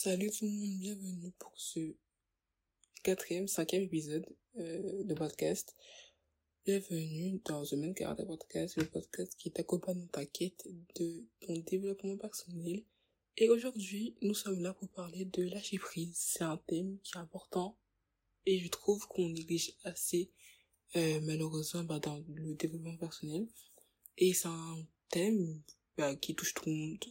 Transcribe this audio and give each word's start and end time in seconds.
Salut 0.00 0.30
tout 0.30 0.44
le 0.44 0.52
monde, 0.52 0.78
bienvenue 0.78 1.32
pour 1.40 1.50
ce 1.56 1.96
quatrième, 3.02 3.48
cinquième 3.48 3.82
épisode 3.82 4.24
euh, 4.56 5.02
de 5.02 5.12
podcast. 5.12 5.74
Bienvenue 6.64 7.40
dans 7.44 7.64
The 7.64 7.72
Main 7.72 7.92
Character 7.98 8.24
Podcast, 8.24 8.76
le 8.76 8.84
podcast 8.84 9.34
qui 9.36 9.50
t'accompagne 9.50 9.98
dans 9.98 10.06
ta 10.06 10.24
quête 10.24 10.68
de 11.00 11.26
ton 11.40 11.58
développement 11.66 12.16
personnel. 12.16 12.84
Et 13.38 13.48
aujourd'hui, 13.48 14.14
nous 14.22 14.34
sommes 14.34 14.62
là 14.62 14.72
pour 14.72 14.88
parler 14.90 15.24
de 15.24 15.42
lâcher 15.42 15.78
prise. 15.78 16.14
C'est 16.16 16.44
un 16.44 16.58
thème 16.68 17.00
qui 17.02 17.16
est 17.16 17.20
important 17.20 17.76
et 18.46 18.60
je 18.60 18.68
trouve 18.68 19.04
qu'on 19.08 19.28
néglige 19.28 19.74
assez 19.82 20.30
euh, 20.94 21.18
malheureusement 21.22 21.82
bah, 21.82 21.98
dans 21.98 22.22
le 22.28 22.54
développement 22.54 22.96
personnel. 22.98 23.48
Et 24.16 24.32
c'est 24.32 24.46
un 24.46 24.86
thème 25.10 25.60
bah, 25.96 26.14
qui 26.14 26.36
touche 26.36 26.54
tout 26.54 26.66
le 26.66 26.76
monde 26.76 27.04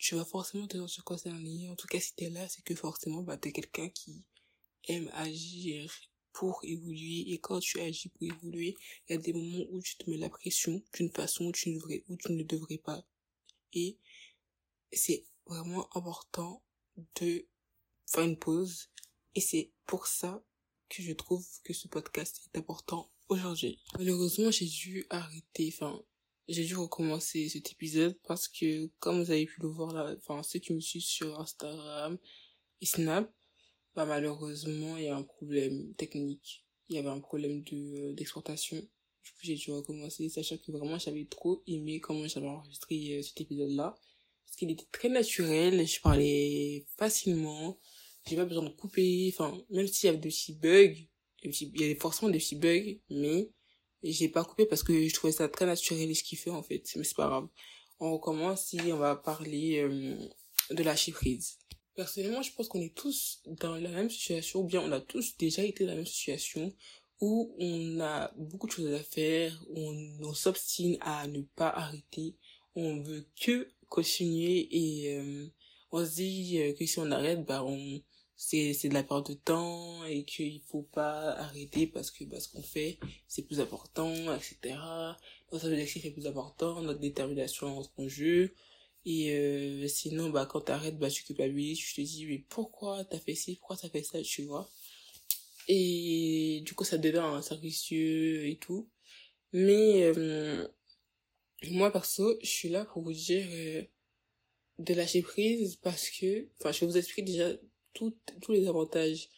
tu 0.00 0.14
vas 0.14 0.24
forcément 0.24 0.66
te 0.66 0.78
sentir 0.78 1.04
concerné. 1.04 1.68
En 1.68 1.76
tout 1.76 1.86
cas, 1.86 2.00
si 2.00 2.14
t'es 2.14 2.30
là, 2.30 2.48
c'est 2.48 2.64
que 2.64 2.74
forcément, 2.74 3.22
bah, 3.22 3.36
t'es 3.36 3.52
quelqu'un 3.52 3.90
qui 3.90 4.24
aime 4.88 5.10
agir 5.12 5.92
pour 6.32 6.60
évoluer. 6.64 7.30
Et 7.30 7.38
quand 7.38 7.60
tu 7.60 7.80
agis 7.80 8.08
pour 8.08 8.22
évoluer, 8.22 8.74
il 9.08 9.12
y 9.12 9.18
a 9.18 9.20
des 9.20 9.34
moments 9.34 9.66
où 9.70 9.82
tu 9.82 9.96
te 9.96 10.08
mets 10.08 10.16
la 10.16 10.30
pression 10.30 10.82
d'une 10.94 11.10
façon 11.10 11.44
où 11.44 11.52
tu 11.52 11.68
ne 11.68 11.74
devrais, 11.74 12.02
où 12.08 12.16
tu 12.16 12.32
ne 12.32 12.42
devrais 12.42 12.78
pas. 12.78 13.04
Et 13.74 13.98
c'est 14.90 15.26
vraiment 15.46 15.94
important 15.94 16.62
de 17.20 17.46
faire 18.06 18.24
une 18.24 18.38
pause. 18.38 18.88
Et 19.34 19.42
c'est 19.42 19.70
pour 19.84 20.06
ça 20.06 20.42
que 20.88 21.02
je 21.02 21.12
trouve 21.12 21.46
que 21.62 21.74
ce 21.74 21.88
podcast 21.88 22.40
est 22.54 22.58
important 22.58 23.12
aujourd'hui. 23.28 23.78
Malheureusement, 23.98 24.50
j'ai 24.50 24.66
dû 24.66 25.06
arrêter, 25.10 25.70
enfin, 25.74 26.02
j'ai 26.50 26.64
dû 26.64 26.76
recommencer 26.76 27.48
cet 27.48 27.70
épisode 27.70 28.18
parce 28.26 28.48
que, 28.48 28.86
comme 28.98 29.22
vous 29.22 29.30
avez 29.30 29.46
pu 29.46 29.60
le 29.60 29.68
voir 29.68 29.94
là, 29.94 30.14
enfin, 30.18 30.42
ceux 30.42 30.58
qui 30.58 30.72
me 30.72 30.80
suivent 30.80 31.02
sur 31.02 31.40
Instagram 31.40 32.18
et 32.80 32.86
Snap, 32.86 33.32
bah, 33.94 34.04
malheureusement, 34.04 34.96
il 34.96 35.04
y 35.04 35.08
a 35.08 35.16
un 35.16 35.22
problème 35.22 35.94
technique. 35.94 36.64
Il 36.88 36.96
y 36.96 36.98
avait 36.98 37.08
un 37.08 37.20
problème 37.20 37.62
de, 37.62 38.12
d'exportation. 38.12 38.76
Du 38.76 39.30
coup, 39.32 39.40
j'ai 39.42 39.54
dû 39.54 39.70
recommencer, 39.70 40.28
sachant 40.28 40.56
que 40.58 40.72
vraiment, 40.72 40.98
j'avais 40.98 41.26
trop 41.26 41.62
aimé 41.66 42.00
comment 42.00 42.26
j'avais 42.26 42.48
enregistré 42.48 43.18
euh, 43.18 43.22
cet 43.22 43.40
épisode-là. 43.40 43.94
Parce 44.44 44.56
qu'il 44.56 44.70
était 44.70 44.88
très 44.90 45.08
naturel, 45.08 45.86
je 45.86 46.00
parlais 46.00 46.84
facilement, 46.96 47.78
j'ai 48.26 48.36
pas 48.36 48.44
besoin 48.44 48.64
de 48.64 48.70
couper, 48.70 49.32
enfin, 49.32 49.56
même 49.70 49.86
s'il 49.86 50.06
y 50.06 50.10
avait 50.10 50.18
des 50.18 50.30
petits 50.30 50.54
bugs, 50.54 50.96
il 51.42 51.80
y 51.80 51.84
avait 51.84 51.94
forcément 51.94 52.30
des 52.30 52.38
petits 52.38 52.56
bugs, 52.56 52.98
mais 53.08 53.50
j'ai 54.02 54.28
pas 54.28 54.44
coupé 54.44 54.66
parce 54.66 54.82
que 54.82 55.06
je 55.08 55.14
trouvais 55.14 55.32
ça 55.32 55.48
très 55.48 55.66
naturel 55.66 56.10
et 56.10 56.14
qu'il 56.14 56.38
fait 56.38 56.50
en 56.50 56.62
fait. 56.62 56.82
Mais 56.96 57.04
c'est 57.04 57.16
pas 57.16 57.28
grave. 57.28 57.48
On 57.98 58.12
recommence 58.12 58.72
et 58.74 58.92
on 58.92 58.98
va 58.98 59.16
parler 59.16 59.80
euh, 59.80 60.16
de 60.70 60.82
la 60.82 60.94
prise. 60.94 61.58
Personnellement, 61.94 62.42
je 62.42 62.52
pense 62.52 62.68
qu'on 62.68 62.80
est 62.80 62.94
tous 62.94 63.42
dans 63.46 63.76
la 63.76 63.90
même 63.90 64.08
situation, 64.08 64.60
ou 64.60 64.64
bien 64.64 64.80
on 64.80 64.92
a 64.92 65.00
tous 65.00 65.36
déjà 65.36 65.62
été 65.62 65.84
dans 65.84 65.90
la 65.90 65.96
même 65.96 66.06
situation 66.06 66.74
où 67.20 67.54
on 67.58 68.00
a 68.00 68.32
beaucoup 68.36 68.66
de 68.66 68.72
choses 68.72 68.94
à 68.94 69.02
faire, 69.02 69.62
on, 69.74 69.94
on 70.22 70.32
s'obstine 70.32 70.96
à 71.00 71.26
ne 71.26 71.42
pas 71.42 71.68
arrêter, 71.68 72.36
on 72.74 73.02
veut 73.02 73.26
que 73.38 73.68
continuer 73.88 74.68
et 74.70 75.16
euh, 75.16 75.46
on 75.92 76.04
se 76.04 76.14
dit 76.14 76.58
euh, 76.60 76.72
que 76.72 76.86
si 76.86 76.98
on 76.98 77.10
arrête, 77.10 77.44
bah 77.44 77.62
on 77.64 78.00
c'est 78.42 78.72
c'est 78.72 78.88
de 78.88 78.94
la 78.94 79.02
perte 79.02 79.30
de 79.30 79.34
temps 79.34 80.02
et 80.06 80.24
qu'il 80.24 80.62
faut 80.62 80.80
pas 80.80 81.32
arrêter 81.32 81.86
parce 81.86 82.10
que 82.10 82.24
bah, 82.24 82.40
ce 82.40 82.48
qu'on 82.48 82.62
fait 82.62 82.98
c'est 83.28 83.42
plus 83.42 83.60
important 83.60 84.10
etc 84.34 84.78
notre 85.52 85.66
objectif 85.68 86.06
est 86.06 86.10
plus 86.10 86.26
important 86.26 86.80
notre 86.80 87.00
détermination 87.00 87.78
entre 87.78 87.92
en 87.98 88.08
jeu. 88.08 88.54
Et 89.04 89.32
euh, 89.32 89.88
sinon 89.88 90.30
bah 90.30 90.46
quand 90.46 90.62
t'arrêtes 90.62 90.98
bah 90.98 91.10
tu 91.10 91.22
culpabilises 91.24 91.78
tu 91.78 91.94
te 91.94 92.00
dis 92.00 92.24
mais 92.26 92.38
pourquoi 92.48 93.04
t'as 93.04 93.18
fait 93.18 93.34
ci 93.34 93.56
pourquoi 93.56 93.76
t'as 93.76 93.90
fait 93.90 94.02
ça 94.02 94.22
tu 94.22 94.44
vois. 94.44 94.70
Et 95.68 96.62
du 96.64 96.74
coup 96.74 96.84
ça 96.84 96.96
devient 96.96 97.18
un 97.18 97.42
servicieux 97.42 98.46
et 98.46 98.56
tout. 98.56 98.88
Mais 99.52 100.04
euh, 100.16 100.66
moi 101.70 101.90
perso 101.92 102.38
je 102.42 102.48
suis 102.48 102.70
là 102.70 102.86
pour 102.86 103.02
vous 103.02 103.12
dire 103.12 103.46
euh, 103.50 103.82
de 104.78 104.94
lâcher 104.94 105.20
prise 105.20 105.76
parce 105.76 106.08
que 106.08 106.48
enfin 106.58 106.72
je 106.72 106.86
vous 106.86 106.96
expliquer 106.96 107.22
déjà 107.22 107.52
tout, 107.92 108.16
tous 108.40 108.52
les 108.52 108.66
avantages 108.66 109.28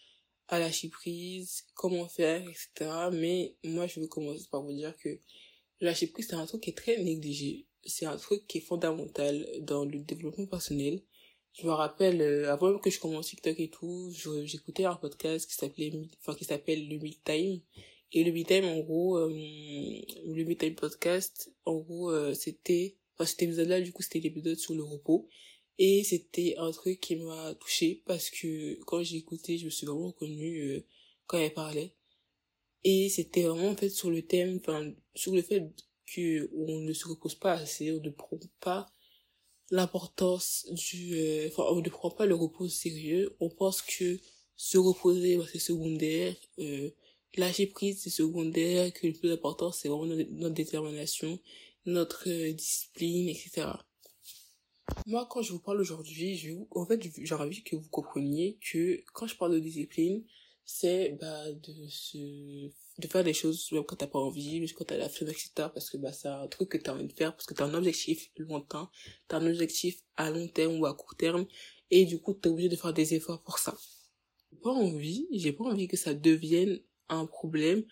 à 0.48 0.58
lâcher 0.58 0.88
prise, 0.88 1.64
comment 1.74 2.08
faire, 2.08 2.42
etc. 2.42 2.90
Mais 3.12 3.56
moi, 3.64 3.86
je 3.86 4.00
veux 4.00 4.06
commencer 4.06 4.46
par 4.50 4.62
vous 4.62 4.72
dire 4.72 4.96
que 4.98 5.18
lâcher 5.80 6.08
prise, 6.08 6.28
c'est 6.28 6.34
un 6.34 6.46
truc 6.46 6.62
qui 6.62 6.70
est 6.70 6.76
très 6.76 7.02
négligé. 7.02 7.66
C'est 7.84 8.06
un 8.06 8.16
truc 8.16 8.46
qui 8.46 8.58
est 8.58 8.62
fondamental 8.62 9.46
dans 9.60 9.84
le 9.84 10.00
développement 10.00 10.46
personnel. 10.46 11.02
Je 11.54 11.66
me 11.66 11.72
rappelle, 11.72 12.20
euh, 12.22 12.52
avant 12.52 12.70
même 12.70 12.80
que 12.80 12.90
je 12.90 12.98
commence 12.98 13.28
TikTok 13.28 13.60
et 13.60 13.68
tout, 13.68 14.10
j'écoutais 14.44 14.84
un 14.84 14.94
podcast 14.94 15.46
qui 15.46 15.54
s'appelait, 15.54 15.92
enfin, 16.20 16.34
qui 16.34 16.44
s'appelle 16.44 16.88
le 16.88 16.98
Mid 16.98 17.22
Time. 17.24 17.60
Et 18.12 18.24
le 18.24 18.32
Mid 18.32 18.46
Time, 18.46 18.64
en 18.64 18.78
gros, 18.80 19.18
euh, 19.18 19.28
le 19.28 20.44
Mid 20.44 20.58
Time 20.58 20.74
podcast, 20.74 21.52
en 21.66 21.76
gros, 21.76 22.10
euh, 22.10 22.32
c'était, 22.32 22.96
enfin, 23.14 23.26
cet 23.26 23.42
épisode-là, 23.42 23.80
du 23.80 23.92
coup, 23.92 24.02
c'était 24.02 24.20
l'épisode 24.20 24.56
sur 24.58 24.74
le 24.74 24.82
repos. 24.82 25.28
Et 25.78 26.04
c'était 26.04 26.54
un 26.58 26.70
truc 26.70 27.00
qui 27.00 27.16
m'a 27.16 27.54
touché 27.54 28.02
parce 28.06 28.30
que 28.30 28.74
quand 28.84 29.02
j'ai 29.02 29.16
écouté, 29.16 29.58
je 29.58 29.64
me 29.64 29.70
suis 29.70 29.86
vraiment 29.86 30.08
reconnue 30.08 30.60
euh, 30.60 30.84
quand 31.26 31.38
elle 31.38 31.54
parlait. 31.54 31.94
Et 32.84 33.08
c'était 33.08 33.44
vraiment 33.44 33.70
en 33.70 33.76
fait 33.76 33.90
sur 33.90 34.10
le 34.10 34.22
thème, 34.22 34.58
enfin, 34.60 34.92
sur 35.14 35.34
le 35.34 35.42
fait 35.42 35.70
que 36.06 36.50
on 36.54 36.80
ne 36.80 36.92
se 36.92 37.08
repose 37.08 37.34
pas 37.34 37.52
assez, 37.54 37.92
on 37.92 38.00
ne 38.00 38.10
prend 38.10 38.38
pas 38.60 38.92
l'importance 39.70 40.66
du, 40.70 41.14
euh, 41.16 41.48
enfin, 41.48 41.64
on 41.70 41.80
ne 41.80 41.88
prend 41.88 42.10
pas 42.10 42.26
le 42.26 42.34
repos 42.34 42.68
sérieux. 42.68 43.34
On 43.40 43.48
pense 43.48 43.82
que 43.82 44.20
se 44.56 44.78
reposer, 44.78 45.36
bah, 45.36 45.44
c'est 45.50 45.58
secondaire, 45.58 46.36
euh, 46.58 46.90
lâcher 47.36 47.66
prise, 47.66 48.02
c'est 48.02 48.10
secondaire, 48.10 48.92
que 48.92 49.06
le 49.06 49.14
plus 49.14 49.32
important, 49.32 49.72
c'est 49.72 49.88
vraiment 49.88 50.06
notre 50.06 50.54
détermination, 50.54 51.38
notre 51.86 52.28
euh, 52.28 52.52
discipline, 52.52 53.28
etc. 53.28 53.68
Moi, 55.06 55.26
quand 55.30 55.42
je 55.42 55.52
vous 55.52 55.60
parle 55.60 55.80
aujourd'hui, 55.80 56.36
je 56.36 56.52
en 56.70 56.86
fait, 56.86 57.00
j'ai 57.22 57.34
envie 57.34 57.62
que 57.62 57.76
vous 57.76 57.88
compreniez 57.88 58.58
que 58.60 59.02
quand 59.12 59.26
je 59.26 59.36
parle 59.36 59.52
de 59.52 59.58
discipline, 59.58 60.24
c'est 60.64 61.16
bah 61.20 61.52
de 61.52 61.88
se 61.88 62.18
de 62.98 63.06
faire 63.08 63.24
des 63.24 63.32
choses 63.34 63.70
même 63.72 63.84
quand 63.84 63.96
t'as 63.96 64.06
pas 64.06 64.18
envie 64.18 64.60
mais 64.60 64.68
quand 64.68 64.84
t'as 64.84 64.96
la 64.96 65.08
flemme 65.08 65.30
etc 65.30 65.50
parce 65.56 65.90
que 65.90 65.96
bah 65.96 66.12
c'est 66.12 66.28
un 66.28 66.46
truc 66.46 66.68
que 66.68 66.78
t'as 66.78 66.92
envie 66.92 67.06
de 67.06 67.12
faire 67.12 67.34
parce 67.34 67.46
que 67.46 67.54
t'as 67.54 67.64
un 67.64 67.74
objectif 67.74 68.30
lointain 68.36 68.90
t'as 69.28 69.38
un 69.38 69.46
objectif 69.46 70.02
à 70.16 70.30
long 70.30 70.46
terme 70.48 70.78
ou 70.78 70.86
à 70.86 70.94
court 70.94 71.16
terme 71.16 71.46
et 71.90 72.04
du 72.04 72.20
coup 72.20 72.34
t'es 72.34 72.48
obligé 72.48 72.68
de 72.68 72.76
faire 72.76 72.92
des 72.92 73.14
efforts 73.14 73.42
pour 73.42 73.58
ça. 73.58 73.76
Pas 74.62 74.70
envie 74.70 75.26
j'ai 75.32 75.52
pas 75.52 75.64
envie 75.64 75.88
que 75.88 75.96
ça 75.96 76.14
devienne 76.14 76.80
un 77.08 77.26
problème 77.26 77.84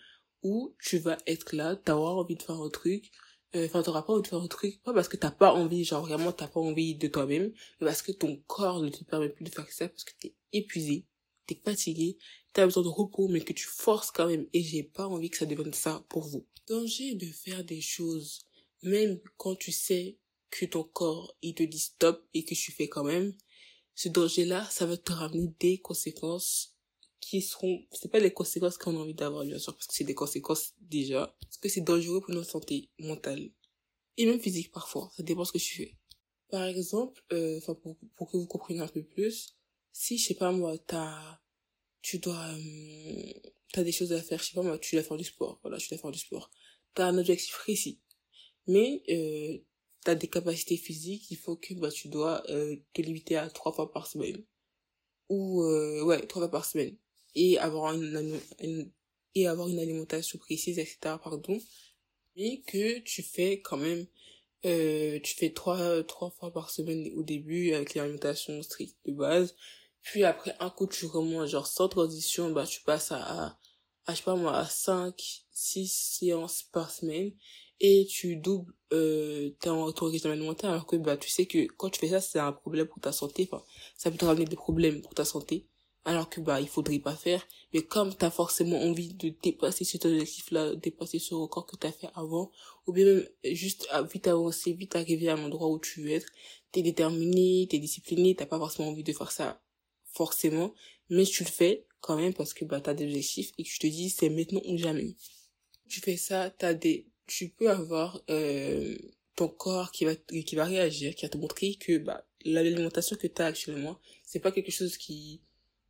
où 0.43 0.75
tu 0.79 0.97
vas 0.97 1.17
être 1.27 1.55
là 1.55 1.75
t'auras 1.75 2.11
envie 2.11 2.35
de 2.35 2.43
faire 2.43 2.61
un 2.61 2.69
truc 2.69 3.11
euh, 3.55 3.65
enfin 3.65 3.81
t'auras 3.83 4.01
pas 4.03 4.13
envie 4.13 4.21
de 4.23 4.27
faire 4.27 4.41
un 4.41 4.47
truc. 4.47 4.81
Pas 4.83 4.93
parce 4.93 5.07
que 5.07 5.17
t'as 5.17 5.31
pas 5.31 5.53
envie 5.53 5.83
genre 5.83 6.05
vraiment 6.05 6.31
t'as 6.31 6.47
pas 6.47 6.59
envie 6.59 6.95
de 6.95 7.07
toi-même 7.07 7.51
mais 7.79 7.87
parce 7.87 8.01
que 8.01 8.11
ton 8.11 8.41
corps 8.47 8.81
ne 8.81 8.89
te 8.89 9.03
permet 9.03 9.29
plus 9.29 9.45
de 9.45 9.49
faire 9.49 9.69
ça 9.71 9.89
parce 9.89 10.03
que 10.03 10.13
t'es 10.19 10.33
épuisé 10.53 11.05
t'es 11.47 11.59
fatigué 11.63 12.17
t'as 12.53 12.65
besoin 12.65 12.83
de 12.83 12.87
repos 12.89 13.27
mais 13.27 13.41
que 13.41 13.53
tu 13.53 13.65
forces 13.67 14.11
quand 14.11 14.27
même. 14.27 14.47
Et 14.53 14.63
j'ai 14.63 14.83
pas 14.83 15.07
envie 15.07 15.29
que 15.29 15.37
ça 15.37 15.45
devienne 15.45 15.73
ça 15.73 16.03
pour 16.09 16.23
vous. 16.23 16.45
Danger 16.67 17.15
de 17.15 17.25
faire 17.25 17.63
des 17.63 17.81
choses 17.81 18.41
même 18.83 19.19
quand 19.37 19.55
tu 19.55 19.71
sais 19.71 20.17
que 20.49 20.65
ton 20.65 20.83
corps 20.83 21.35
il 21.41 21.53
te 21.53 21.63
dit 21.63 21.79
stop 21.79 22.27
et 22.33 22.43
que 22.43 22.55
tu 22.55 22.71
fais 22.71 22.87
quand 22.87 23.03
même 23.03 23.33
ce 23.95 24.09
danger 24.09 24.45
là 24.45 24.67
ça 24.69 24.85
va 24.85 24.97
te 24.97 25.11
ramener 25.11 25.51
des 25.59 25.77
conséquences 25.79 26.70
qui 27.31 27.41
seront, 27.41 27.81
c'est 27.93 28.11
pas 28.11 28.19
les 28.19 28.33
conséquences 28.33 28.77
qu'on 28.77 28.97
a 28.97 28.99
envie 28.99 29.13
d'avoir, 29.13 29.45
bien 29.45 29.57
sûr, 29.57 29.73
parce 29.73 29.87
que 29.87 29.93
c'est 29.93 30.03
des 30.03 30.13
conséquences 30.13 30.73
déjà, 30.81 31.33
parce 31.41 31.57
que 31.59 31.69
c'est 31.69 31.79
dangereux 31.79 32.19
pour 32.19 32.33
notre 32.33 32.49
santé 32.49 32.89
mentale. 32.99 33.51
Et 34.17 34.25
même 34.25 34.41
physique 34.41 34.69
parfois, 34.73 35.09
ça 35.15 35.23
dépend 35.23 35.45
ce 35.45 35.53
que 35.53 35.57
tu 35.57 35.75
fais. 35.77 35.97
Par 36.49 36.65
exemple, 36.65 37.23
euh, 37.31 37.57
enfin, 37.59 37.73
pour, 37.73 38.29
que 38.29 38.35
vous 38.35 38.47
compreniez 38.47 38.81
un 38.81 38.87
peu 38.89 39.01
plus, 39.01 39.55
si, 39.93 40.17
je 40.17 40.27
sais 40.27 40.33
pas 40.33 40.51
moi, 40.51 40.77
t'as, 40.77 41.39
tu 42.01 42.19
dois, 42.19 42.49
euh, 42.53 43.33
t'as 43.71 43.83
des 43.83 43.93
choses 43.93 44.11
à 44.11 44.21
faire, 44.21 44.39
je 44.39 44.49
sais 44.49 44.55
pas 44.55 44.63
moi, 44.63 44.77
tu 44.77 44.97
dois 44.97 45.03
faire 45.03 45.15
du 45.15 45.23
sport, 45.23 45.57
voilà, 45.61 45.77
tu 45.77 45.87
dois 45.87 45.99
faire 45.99 46.11
du 46.11 46.19
sport. 46.19 46.51
T'as 46.95 47.07
un 47.07 47.17
objectif 47.17 47.53
précis. 47.59 48.01
Mais, 48.67 49.03
euh, 49.09 49.57
t'as 50.03 50.15
des 50.15 50.27
capacités 50.27 50.75
physiques, 50.75 51.31
il 51.31 51.37
faut 51.37 51.55
que, 51.55 51.75
bah, 51.75 51.91
tu 51.91 52.09
dois, 52.09 52.43
euh, 52.49 52.75
te 52.91 53.01
limiter 53.01 53.37
à 53.37 53.49
trois 53.49 53.71
fois 53.71 53.89
par 53.89 54.07
semaine. 54.07 54.43
Ou, 55.29 55.63
euh, 55.63 56.03
ouais, 56.03 56.27
trois 56.27 56.41
fois 56.41 56.51
par 56.51 56.65
semaine 56.65 56.97
et 57.35 57.57
avoir 57.57 57.93
une, 57.93 58.39
et 59.35 59.47
avoir 59.47 59.67
une 59.67 59.79
alimentation 59.79 60.39
précise, 60.39 60.79
etc., 60.79 60.97
pardon, 61.23 61.59
mais 62.35 62.61
que 62.67 62.99
tu 62.99 63.23
fais 63.23 63.61
quand 63.61 63.77
même, 63.77 64.05
euh, 64.65 65.19
tu 65.21 65.35
fais 65.35 65.51
trois, 65.51 66.03
trois 66.03 66.31
fois 66.31 66.51
par 66.51 66.69
semaine 66.69 67.11
au 67.15 67.23
début 67.23 67.73
avec 67.73 67.95
l'alimentation 67.95 68.61
stricte 68.61 68.97
de 69.05 69.13
base, 69.13 69.55
puis 70.01 70.23
après 70.23 70.55
un 70.59 70.69
coup 70.69 70.87
tu 70.87 71.05
remontes, 71.05 71.47
genre 71.47 71.67
sans 71.67 71.89
transition, 71.89 72.51
bah 72.51 72.65
tu 72.65 72.81
passes 72.83 73.11
à, 73.11 73.19
à, 73.21 73.57
je 74.09 74.15
sais 74.15 74.23
pas 74.23 74.35
moi, 74.35 74.57
à 74.57 74.65
5, 74.65 75.15
6 75.51 75.87
séances 76.19 76.63
par 76.71 76.91
semaine, 76.91 77.33
et 77.79 78.05
tu 78.05 78.35
doubles 78.35 78.73
euh, 78.93 79.49
ton, 79.59 79.91
ton 79.91 80.05
régime 80.05 80.31
alimentaire. 80.31 80.69
Alors 80.69 80.85
que 80.85 80.95
bah 80.95 81.17
tu 81.17 81.29
sais 81.29 81.47
que 81.47 81.65
quand 81.77 81.89
tu 81.89 81.99
fais 81.99 82.09
ça 82.09 82.21
c'est 82.21 82.39
un 82.39 82.51
problème 82.53 82.87
pour 82.87 83.01
ta 83.01 83.11
santé. 83.11 83.49
Enfin 83.51 83.63
ça 83.97 84.11
peut 84.11 84.17
te 84.17 84.25
ramener 84.25 84.45
des 84.45 84.55
problèmes 84.55 85.01
pour 85.01 85.13
ta 85.15 85.25
santé 85.25 85.67
alors 86.05 86.29
que 86.29 86.41
bah 86.41 86.59
il 86.61 86.67
faudrait 86.67 86.99
pas 86.99 87.15
faire. 87.15 87.45
Mais 87.73 87.83
comme 87.83 88.15
tu 88.15 88.25
as 88.25 88.31
forcément 88.31 88.81
envie 88.81 89.13
de 89.13 89.33
dépasser 89.41 89.83
cet 89.85 90.05
objectif 90.05 90.51
là 90.51 90.75
dépasser 90.75 91.19
ce 91.19 91.33
record 91.33 91.65
que 91.65 91.75
tu 91.75 91.87
as 91.87 91.91
fait 91.91 92.09
avant 92.15 92.51
ou 92.87 92.93
bien 92.93 93.05
même 93.05 93.27
juste 93.51 93.87
à 93.91 94.01
vite 94.01 94.27
avancer 94.27 94.73
vite 94.73 94.95
arriver 94.95 95.29
à 95.29 95.35
l'endroit 95.35 95.69
où 95.69 95.79
tu 95.79 96.01
veux 96.01 96.11
être 96.11 96.27
t'es 96.71 96.81
déterminé 96.81 97.67
t'es 97.69 97.79
discipliné 97.79 98.35
t'as 98.35 98.45
pas 98.45 98.57
forcément 98.57 98.89
envie 98.89 99.03
de 99.03 99.13
faire 99.13 99.31
ça 99.31 99.61
forcément. 100.05 100.73
Mais 101.09 101.25
tu 101.25 101.43
le 101.43 101.49
fais 101.49 101.85
quand 101.99 102.17
même 102.17 102.33
parce 102.33 102.53
que 102.53 102.65
bah 102.65 102.81
t'as 102.81 102.93
des 102.93 103.05
objectifs 103.05 103.51
et 103.57 103.63
que 103.63 103.69
tu 103.69 103.79
te 103.79 103.87
dis 103.87 104.09
c'est 104.09 104.29
maintenant 104.29 104.61
ou 104.65 104.77
jamais. 104.77 105.15
Tu 105.87 106.01
fais 106.01 106.17
ça 106.17 106.49
t'as 106.49 106.73
des 106.73 107.07
tu 107.27 107.49
peux 107.49 107.69
avoir 107.69 108.21
euh, 108.29 108.97
ton 109.35 109.47
corps 109.47 109.91
qui 109.91 110.05
va 110.05 110.15
qui 110.15 110.55
va 110.55 110.65
réagir 110.65 111.15
qui 111.15 111.25
va 111.25 111.29
te 111.29 111.37
montrer 111.37 111.75
que 111.75 111.97
bah 111.99 112.25
l'alimentation 112.43 113.15
que 113.15 113.27
tu 113.27 113.41
as 113.41 113.45
actuellement 113.45 113.99
c'est 114.25 114.39
pas 114.39 114.51
quelque 114.51 114.71
chose 114.71 114.97
qui 114.97 115.41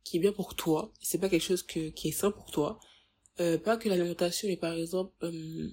qui 0.04 0.16
est 0.16 0.20
bien 0.20 0.32
pour 0.32 0.54
toi 0.54 0.92
c'est 1.00 1.18
pas 1.18 1.28
quelque 1.28 1.42
chose 1.44 1.62
que 1.62 1.90
qui 1.90 2.08
est 2.08 2.12
sain 2.12 2.30
pour 2.30 2.50
toi. 2.50 2.78
Euh, 3.40 3.58
pas 3.58 3.76
que 3.76 3.88
l'alimentation 3.88 4.48
mais 4.48 4.56
par 4.56 4.74
exemple 4.74 5.12
euh, 5.24 5.70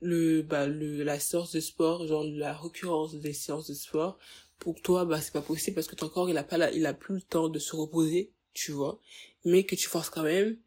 le 0.00 0.42
bah 0.42 0.66
le 0.66 1.04
la 1.04 1.20
séance 1.20 1.52
de 1.52 1.60
sport 1.60 2.06
genre 2.06 2.24
la 2.24 2.54
récurrence 2.54 3.14
des 3.14 3.32
séances 3.32 3.68
de 3.68 3.74
sport 3.74 4.18
pour 4.58 4.80
toi 4.82 5.04
bah 5.04 5.20
c'est 5.20 5.32
pas 5.32 5.42
possible 5.42 5.74
parce 5.76 5.86
que 5.86 5.94
ton 5.94 6.08
corps 6.08 6.28
il 6.28 6.36
a 6.38 6.42
pas 6.44 6.58
la, 6.58 6.72
il 6.72 6.86
a 6.86 6.94
plus 6.94 7.14
le 7.16 7.22
temps 7.22 7.48
de 7.48 7.58
se 7.58 7.76
reposer 7.76 8.32
tu 8.52 8.72
vois. 8.72 9.00
Mais 9.44 9.64
que 9.64 9.74
tu 9.76 9.88
forces 9.88 10.10
quand 10.10 10.22
même 10.24 10.58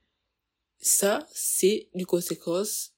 ça 0.79 1.27
c'est 1.33 1.89
du 1.95 2.05
conséquence 2.05 2.93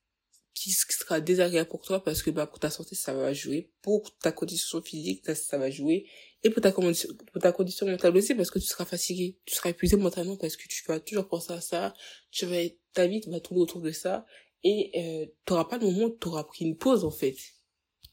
qui 0.53 0.71
sera 0.71 1.19
désagréable 1.19 1.69
pour 1.69 1.81
toi 1.81 2.03
parce 2.03 2.23
que 2.23 2.29
bah 2.29 2.47
pour 2.47 2.59
ta 2.59 2.69
santé 2.69 2.95
ça 2.95 3.13
va 3.13 3.33
jouer. 3.33 3.69
Pour 3.81 4.15
ta 4.17 4.31
condition 4.31 4.81
physique 4.81 5.23
ça, 5.25 5.35
ça 5.35 5.57
va 5.57 5.69
jouer 5.69 6.07
et 6.45 6.51
pour 6.51 6.61
ta 6.61 6.71
condition 6.71 7.09
pour 7.33 7.41
ta 7.41 7.51
condition 7.51 7.87
mentale 7.87 8.15
aussi 8.15 8.35
parce 8.35 8.51
que 8.51 8.59
tu 8.59 8.67
seras 8.67 8.85
fatigué 8.85 9.37
tu 9.45 9.55
seras 9.55 9.71
épuisé 9.71 9.97
mentalement 9.97 10.37
parce 10.37 10.55
que 10.55 10.67
tu 10.67 10.83
vas 10.87 10.99
toujours 10.99 11.27
penser 11.27 11.53
à 11.53 11.59
ça 11.59 11.93
tu 12.31 12.45
vas 12.45 12.57
ta 12.93 13.07
vie 13.07 13.19
va 13.27 13.39
tourner 13.39 13.61
autour 13.61 13.81
de 13.81 13.91
ça 13.91 14.25
et 14.63 14.91
euh, 14.95 15.25
tu 15.45 15.53
n'auras 15.53 15.65
pas 15.65 15.79
le 15.79 15.85
moment 15.87 16.05
où 16.05 16.17
tu 16.17 16.27
auras 16.27 16.43
pris 16.43 16.65
une 16.65 16.77
pause 16.77 17.03
en 17.03 17.09
fait 17.09 17.35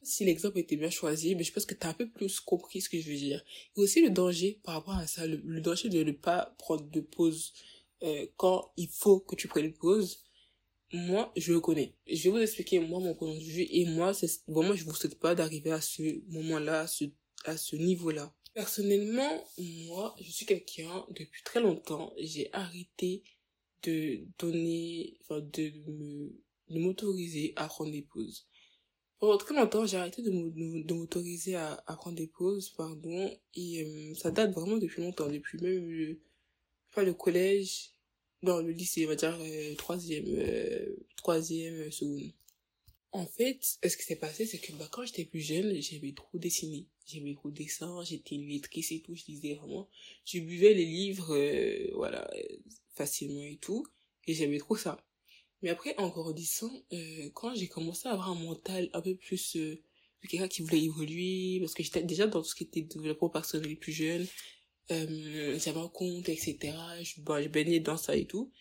si 0.03 0.25
l'exemple 0.25 0.59
était 0.59 0.77
bien 0.77 0.89
choisi 0.89 1.35
mais 1.35 1.45
je 1.45 1.53
pense 1.53 1.67
que 1.67 1.75
tu 1.75 1.87
as 1.87 1.91
un 1.91 1.95
peu 1.95 2.09
plus 2.09 2.41
compris 2.41 2.81
ce 2.81 2.89
que 2.89 2.99
je 2.99 3.11
veux 3.11 3.17
dire 3.17 3.45
et 3.77 3.81
aussi 3.81 4.01
le 4.03 4.09
danger 4.09 4.61
par 4.65 4.75
rapport 4.77 4.97
à 4.97 5.07
ça 5.07 5.27
le, 5.27 5.37
le 5.45 5.61
danger 5.61 5.91
de 5.91 6.03
ne 6.03 6.13
pas 6.13 6.55
prendre 6.59 6.89
de 6.91 7.01
pause 7.01 7.53
euh, 8.03 8.27
quand 8.39 8.73
il 8.79 8.89
faut 8.89 9.21
que 9.21 9.37
tu 9.37 9.47
prennes 9.47 9.67
une 9.67 9.75
pause 9.75 10.25
moi, 10.95 11.33
je 11.39 11.55
le 11.55 11.61
connais. 11.61 11.95
Je 12.07 12.25
vais 12.25 12.31
vous 12.31 12.39
expliquer, 12.39 12.79
moi, 12.79 13.01
mon 13.01 13.15
point 13.15 13.35
de 13.35 13.41
vue. 13.41 13.67
Et 13.71 13.87
moi, 13.87 14.13
c'est 14.13 14.29
vraiment, 14.47 14.75
je 14.75 14.85
vous 14.85 14.95
souhaite 14.95 15.19
pas 15.19 15.35
d'arriver 15.35 15.73
à 15.73 15.81
ce 15.81 16.03
moment-là, 16.29 16.87
ce, 16.87 17.05
à 17.45 17.57
ce 17.57 17.77
niveau-là. 17.77 18.35
Personnellement, 18.55 19.45
moi, 19.87 20.15
je 20.21 20.31
suis 20.31 20.47
quelqu'un, 20.47 21.07
depuis 21.11 21.43
très 21.43 21.61
longtemps, 21.61 22.13
j'ai 22.19 22.53
arrêté 22.53 23.23
de 23.83 24.21
donner, 24.39 25.19
enfin, 25.23 25.41
de 25.41 25.73
me, 25.87 26.33
de 26.69 26.79
m'autoriser 26.79 27.53
à 27.57 27.67
prendre 27.67 27.91
des 27.91 28.03
pauses. 28.03 28.47
Pendant 29.19 29.39
très 29.39 29.55
longtemps, 29.55 29.87
j'ai 29.87 29.97
arrêté 29.97 30.23
de 30.23 30.93
m'autoriser 30.93 31.55
à, 31.55 31.83
à 31.87 31.97
prendre 31.97 32.17
des 32.17 32.27
pauses, 32.27 32.71
pardon, 32.71 33.31
et 33.55 33.85
euh, 33.85 34.15
ça 34.15 34.31
date 34.31 34.53
vraiment 34.53 34.77
depuis 34.77 35.03
longtemps, 35.03 35.29
depuis 35.29 35.59
même 35.61 35.89
le, 35.89 36.21
enfin, 36.91 37.05
le 37.05 37.15
collège, 37.15 37.93
dans 38.43 38.61
le 38.61 38.73
lycée, 38.73 39.07
on 39.07 39.09
va 39.09 39.15
dire 39.15 39.39
euh, 39.41 39.75
troisième, 39.77 40.25
euh, 40.27 40.97
troisième 41.17 41.75
euh, 41.75 41.91
seconde. 41.91 42.33
En 43.13 43.27
fait, 43.27 43.59
ce 43.63 43.97
qui 43.97 44.05
s'est 44.05 44.17
passé, 44.17 44.47
c'est 44.47 44.59
que 44.59 44.73
bah, 44.73 44.89
quand 44.91 45.05
j'étais 45.05 45.25
plus 45.25 45.41
jeune, 45.41 45.81
j'aimais 45.81 46.13
trop 46.15 46.39
dessiner. 46.39 46.87
J'aimais 47.07 47.35
trop 47.35 47.51
dessin, 47.51 48.03
j'étais 48.05 48.37
illettrée, 48.37 48.83
et 48.91 49.03
tout, 49.03 49.15
je 49.15 49.25
lisais 49.29 49.55
vraiment. 49.55 49.89
Je 50.25 50.39
buvais 50.41 50.73
les 50.73 50.87
livres, 50.87 51.37
voilà, 51.95 52.31
facilement 52.95 53.45
et 53.45 53.59
tout, 53.59 53.87
et 54.27 54.35
j'aimais 54.35 54.59
trop 54.59 54.77
ça. 54.77 55.05
Mais 55.61 55.69
après, 55.69 55.95
en 55.99 56.09
grandissant, 56.09 56.73
quand 57.35 57.55
j'ai 57.55 57.69
commencé 57.69 58.09
à 58.09 58.13
avoir 58.13 58.31
un 58.31 58.35
mental 58.35 58.89
un 58.95 59.03
peu 59.03 59.15
plus 59.15 59.57
de 59.57 60.29
quelqu'un 60.29 60.49
qui 60.49 60.63
voulait 60.63 60.83
évoluer, 60.83 61.59
parce 61.61 61.75
que 61.75 61.83
j'étais 61.83 62.03
déjà 62.03 62.27
dans 62.27 62.41
tout 62.41 62.49
ce 62.49 62.55
qui 62.55 62.65
était 62.65 62.83
développement 62.83 63.29
personnel 63.29 63.77
plus 63.77 63.93
jeune, 63.93 64.27
euh, 64.91 65.59
j'avais 65.59 65.81
un 65.81 65.89
compte, 65.89 66.29
etc. 66.29 66.75
Je, 67.03 67.21
bon, 67.21 67.43
je 67.43 67.49
baignais 67.49 67.81
dans 67.81 67.97
ça 67.97 68.17
et 68.17 68.27
tout. 68.27 68.53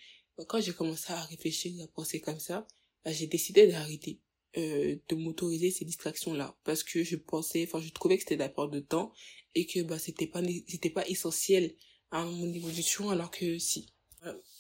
Quand 0.48 0.62
j'ai 0.62 0.74
commencé 0.74 1.12
à 1.12 1.22
réfléchir, 1.22 1.84
à 1.84 1.88
penser 1.88 2.20
comme 2.20 2.40
ça, 2.40 2.68
bah, 3.04 3.12
j'ai 3.12 3.28
décidé 3.28 3.68
d'arrêter 3.68 4.20
euh, 4.58 4.96
de 5.08 5.16
m'autoriser 5.16 5.72
ces 5.72 5.86
distractions-là. 5.86 6.58
Parce 6.64 6.84
que 6.84 7.04
je 7.04 7.16
pensais, 7.16 7.64
enfin, 7.68 7.80
je 7.82 7.90
trouvais 7.92 8.18
que 8.18 8.24
c'était 8.24 8.38
de 8.38 8.68
de 8.70 8.80
temps 8.80 9.14
et 9.56 9.66
que 9.66 9.82
bah 9.82 10.00
c'était 10.00 10.28
pas 10.28 10.42
c'était 10.68 10.90
pas 10.90 11.08
essentiel 11.08 11.76
à 12.10 12.26
mon 12.26 12.54
évolution 12.54 13.10
alors 13.10 13.32
que 13.32 13.58
si. 13.58 13.94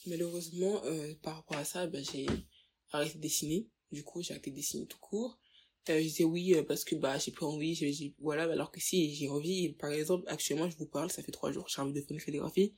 Malheureusement, 0.07 0.83
euh, 0.85 1.13
par 1.21 1.35
rapport 1.35 1.57
à 1.57 1.65
ça, 1.65 1.85
bah, 1.87 1.99
j'ai 2.01 2.25
arrêté 2.91 3.15
de 3.15 3.21
dessiner. 3.21 3.67
Du 3.91 4.03
coup, 4.03 4.21
j'ai 4.21 4.31
arrêté 4.33 4.49
de 4.49 4.55
dessiner 4.55 4.87
tout 4.87 4.97
court. 4.97 5.39
Euh, 5.89 5.97
je 5.97 6.03
disais 6.03 6.23
oui 6.23 6.53
euh, 6.53 6.63
parce 6.63 6.83
que 6.83 6.93
bah 6.93 7.17
j'ai 7.17 7.31
plus 7.31 7.43
envie 7.43 7.73
j'ai 7.73 8.13
voilà 8.19 8.43
alors 8.43 8.71
que 8.71 8.79
si 8.79 9.15
j'ai 9.15 9.29
envie. 9.29 9.69
Par 9.73 9.91
exemple 9.91 10.25
actuellement 10.27 10.69
je 10.69 10.77
vous 10.77 10.85
parle 10.85 11.09
ça 11.09 11.23
fait 11.23 11.31
trois 11.31 11.51
jours 11.51 11.67
j'ai 11.69 11.81
envie 11.81 11.93
de 11.93 12.01
faire 12.01 12.11
une 12.11 12.21
calligraphie. 12.21 12.75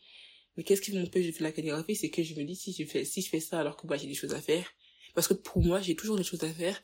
Mais 0.55 0.63
qu'est-ce 0.63 0.81
qui 0.81 0.93
m'empêche 0.93 1.25
de 1.25 1.31
faire 1.33 1.43
la 1.43 1.51
calligraphie? 1.51 1.95
C'est 1.97 2.09
que 2.09 2.23
je 2.23 2.33
me 2.35 2.43
dis 2.45 2.55
si 2.55 2.71
je 2.71 2.85
fais 2.85 3.03
si 3.03 3.21
je 3.21 3.29
fais 3.29 3.41
ça 3.41 3.59
alors 3.59 3.75
que 3.75 3.87
bah 3.87 3.97
j'ai 3.97 4.07
des 4.07 4.13
choses 4.13 4.33
à 4.33 4.41
faire. 4.41 4.71
Parce 5.15 5.27
que 5.27 5.33
pour 5.33 5.61
moi 5.61 5.81
j'ai 5.81 5.95
toujours 5.95 6.15
des 6.15 6.23
choses 6.23 6.43
à 6.43 6.53
faire 6.53 6.81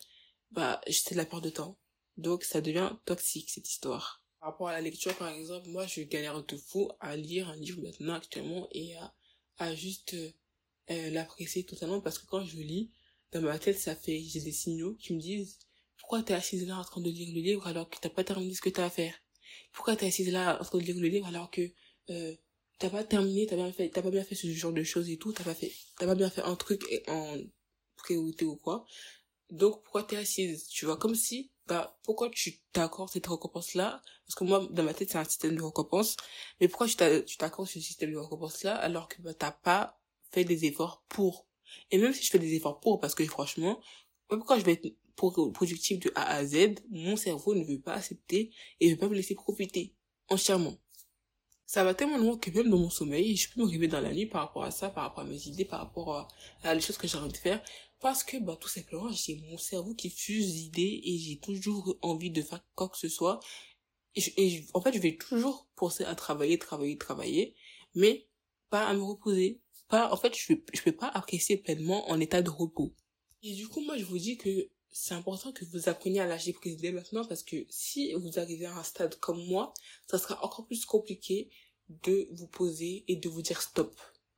bah 0.52 0.82
c'est 0.90 1.14
de 1.14 1.18
la 1.18 1.26
perte 1.26 1.44
de 1.44 1.50
temps. 1.50 1.78
Donc 2.18 2.44
ça 2.44 2.62
devient 2.62 2.92
toxique 3.06 3.50
cette 3.50 3.70
histoire. 3.70 4.24
Par 4.40 4.52
rapport 4.52 4.68
à 4.70 4.74
la 4.74 4.82
lecture 4.82 5.16
par 5.18 5.30
exemple 5.30 5.70
moi 5.70 5.86
je 5.86 6.02
galère 6.02 6.44
de 6.44 6.58
fou 6.58 6.90
à 7.00 7.16
lire 7.16 7.50
un 7.50 7.56
livre 7.56 7.82
maintenant 7.82 8.14
actuellement 8.16 8.68
et 8.72 8.96
à 8.96 9.14
à 9.58 9.76
juste 9.76 10.14
euh, 10.14 11.10
l'apprécier 11.12 11.66
totalement 11.66 12.02
parce 12.02 12.18
que 12.20 12.26
quand 12.26 12.44
je 12.46 12.58
lis 12.58 12.92
dans 13.32 13.42
ma 13.42 13.60
tête 13.60 13.78
ça 13.78 13.96
fait 13.96 14.22
j'ai 14.22 14.40
des 14.42 14.52
signaux 14.54 14.96
qui 14.96 15.14
me 15.14 15.20
disent 15.20 15.60
pourquoi 15.98 16.24
t'es 16.24 16.34
assise 16.34 16.66
là 16.68 16.78
en 16.80 16.84
train 16.84 17.02
de 17.02 17.10
lire 17.10 17.34
le 17.36 17.42
livre 17.42 17.68
alors 17.68 17.90
que 17.90 17.98
t'as 18.02 18.10
pas 18.10 18.24
terminé 18.24 18.54
ce 18.54 18.62
que 18.62 18.70
t'as 18.70 18.86
à 18.86 18.90
faire? 18.90 19.14
Pourquoi 19.74 19.96
t'es 19.96 20.08
assise 20.08 20.32
là 20.32 20.60
en 20.60 20.64
train 20.64 20.78
de 20.80 20.84
lire 20.84 20.96
le 21.00 21.08
livre 21.08 21.28
alors 21.28 21.52
que 21.52 21.62
euh, 22.10 22.36
t'as 22.80 22.90
pas 22.90 23.04
terminé, 23.04 23.46
t'as 23.46 23.56
bien 23.58 23.72
fait, 23.72 23.90
t'as 23.90 24.02
pas 24.02 24.10
bien 24.12 24.24
fait 24.24 24.36
ce 24.36 24.48
genre 24.52 24.74
de 24.74 24.84
choses 24.84 25.10
et 25.10 25.18
tout, 25.18 25.34
t'as 25.34 25.44
pas 25.44 25.54
fait, 25.54 25.72
t'as 25.98 26.06
pas 26.08 26.16
bien 26.16 26.30
fait 26.30 26.42
un 26.42 26.56
truc 26.56 26.82
en 27.08 27.38
priorité 27.98 28.46
ou 28.46 28.56
quoi? 28.56 28.86
Donc 29.50 29.84
pourquoi 29.84 30.04
t'es 30.04 30.18
assise 30.18 30.68
Tu 30.68 30.86
vois? 30.86 30.98
Comme 30.98 31.16
si 31.16 31.52
bah 31.68 32.00
pourquoi 32.04 32.30
tu 32.32 32.60
t'accordes 32.74 33.10
cette 33.12 33.28
récompense 33.28 33.76
là 33.76 34.02
Parce 34.26 34.36
que 34.36 34.44
moi 34.44 34.68
dans 34.72 34.84
ma 34.84 34.94
tête 34.94 35.12
c'est 35.12 35.18
un 35.18 35.24
système 35.24 35.56
de 35.56 35.62
récompense, 35.62 36.18
mais 36.60 36.68
pourquoi 36.68 36.88
tu 36.88 36.96
t'accordes 37.38 37.68
ce 37.68 37.80
système 37.80 38.12
de 38.12 38.18
récompense 38.18 38.64
là 38.64 38.76
alors 38.76 39.08
que 39.08 39.22
bah 39.22 39.34
t'as 39.34 39.52
pas 39.52 40.00
fait 40.32 40.44
des 40.44 40.66
efforts 40.66 41.04
pour? 41.10 41.48
Et 41.92 41.98
même 42.00 42.14
si 42.14 42.24
je 42.24 42.32
fais 42.32 42.40
des 42.40 42.56
efforts 42.56 42.80
pour 42.80 43.00
parce 43.00 43.16
que 43.16 43.24
franchement 43.26 43.80
pourquoi 44.28 44.60
je 44.60 44.66
vais 44.66 44.74
être 44.74 44.96
productif 45.54 46.00
de 46.00 46.12
A 46.16 46.36
à 46.36 46.46
Z, 46.46 46.76
mon 46.90 47.18
cerveau 47.18 47.54
ne 47.54 47.64
veut 47.64 47.80
pas 47.80 47.96
accepter 47.96 48.52
et 48.80 48.88
ne 48.88 48.92
veut 48.94 48.98
pas 48.98 49.10
me 49.10 49.16
laisser 49.16 49.36
profiter 49.36 49.96
entièrement. 50.30 50.78
Ça 51.66 51.84
va 51.84 51.94
tellement 51.94 52.18
loin 52.18 52.38
que 52.38 52.50
même 52.50 52.70
dans 52.70 52.80
mon 52.80 52.90
sommeil, 52.90 53.36
je 53.36 53.54
peux 53.54 53.62
me 53.62 53.66
réveiller 53.68 53.90
dans 53.90 54.02
la 54.02 54.12
nuit 54.12 54.26
par 54.26 54.42
rapport 54.42 54.64
à 54.64 54.72
ça, 54.72 54.90
par 54.90 55.04
rapport 55.04 55.24
à 55.24 55.28
mes 55.28 55.48
idées, 55.48 55.66
par 55.66 55.80
rapport 55.82 56.28
à 56.64 56.74
les 56.74 56.82
choses 56.82 56.98
que 56.98 57.08
j'ai 57.08 57.18
envie 57.18 57.32
de 57.32 57.38
faire. 57.38 57.62
Parce 58.00 58.24
que, 58.24 58.38
bah, 58.38 58.58
tout 58.60 58.70
simplement, 58.70 59.12
j'ai 59.12 59.36
mon 59.50 59.58
cerveau 59.58 59.94
qui 59.94 60.10
fuse 60.10 60.54
d'idées 60.54 61.02
et 61.04 61.18
j'ai 61.18 61.40
toujours 61.40 61.98
envie 62.02 62.32
de 62.32 62.42
faire 62.42 62.64
quoi 62.76 62.90
que 62.90 62.98
ce 62.98 63.10
soit. 63.10 63.40
Et, 64.16 64.66
en 64.74 64.82
fait, 64.82 64.94
je 64.94 65.00
vais 65.00 65.18
toujours 65.18 65.68
penser 65.76 66.04
à 66.06 66.16
travailler, 66.16 66.58
travailler, 66.58 66.98
travailler, 66.98 67.56
mais 67.96 68.28
pas 68.70 68.88
à 68.88 68.94
me 68.94 69.02
reposer. 69.02 69.62
Pas, 69.90 70.12
en 70.14 70.18
fait, 70.18 70.36
je, 70.36 70.54
je 70.74 70.82
peux 70.82 70.96
pas 70.96 71.08
apprécier 71.08 71.58
pleinement 71.58 72.10
en 72.10 72.20
état 72.20 72.42
de 72.42 72.50
repos. 72.50 72.94
Et 73.44 73.54
du 73.54 73.68
coup, 73.68 73.82
moi, 73.82 73.98
je 73.98 74.06
vous 74.06 74.18
dis 74.18 74.38
que 74.38 74.70
c'est 74.92 75.14
important 75.14 75.52
que 75.52 75.66
vous 75.66 75.90
appreniez 75.90 76.20
à 76.20 76.26
lâcher 76.26 76.54
prise 76.54 76.78
dès 76.78 76.92
maintenant 76.92 77.24
parce 77.26 77.44
que 77.44 77.66
si 77.70 78.14
vous 78.14 78.40
arrivez 78.40 78.66
à 78.66 78.78
un 78.78 78.84
stade 78.84 79.16
comme 79.20 79.44
moi, 79.46 79.74
ça 80.08 80.18
sera 80.18 80.44
encore 80.44 80.66
plus 80.66 80.86
compliqué 80.86 81.50
de 82.04 82.28
vous 82.32 82.48
poser 82.48 83.04
et 83.08 83.16
de 83.16 83.30
vous 83.30 83.42
dire 83.42 83.62
stop. 83.62 83.96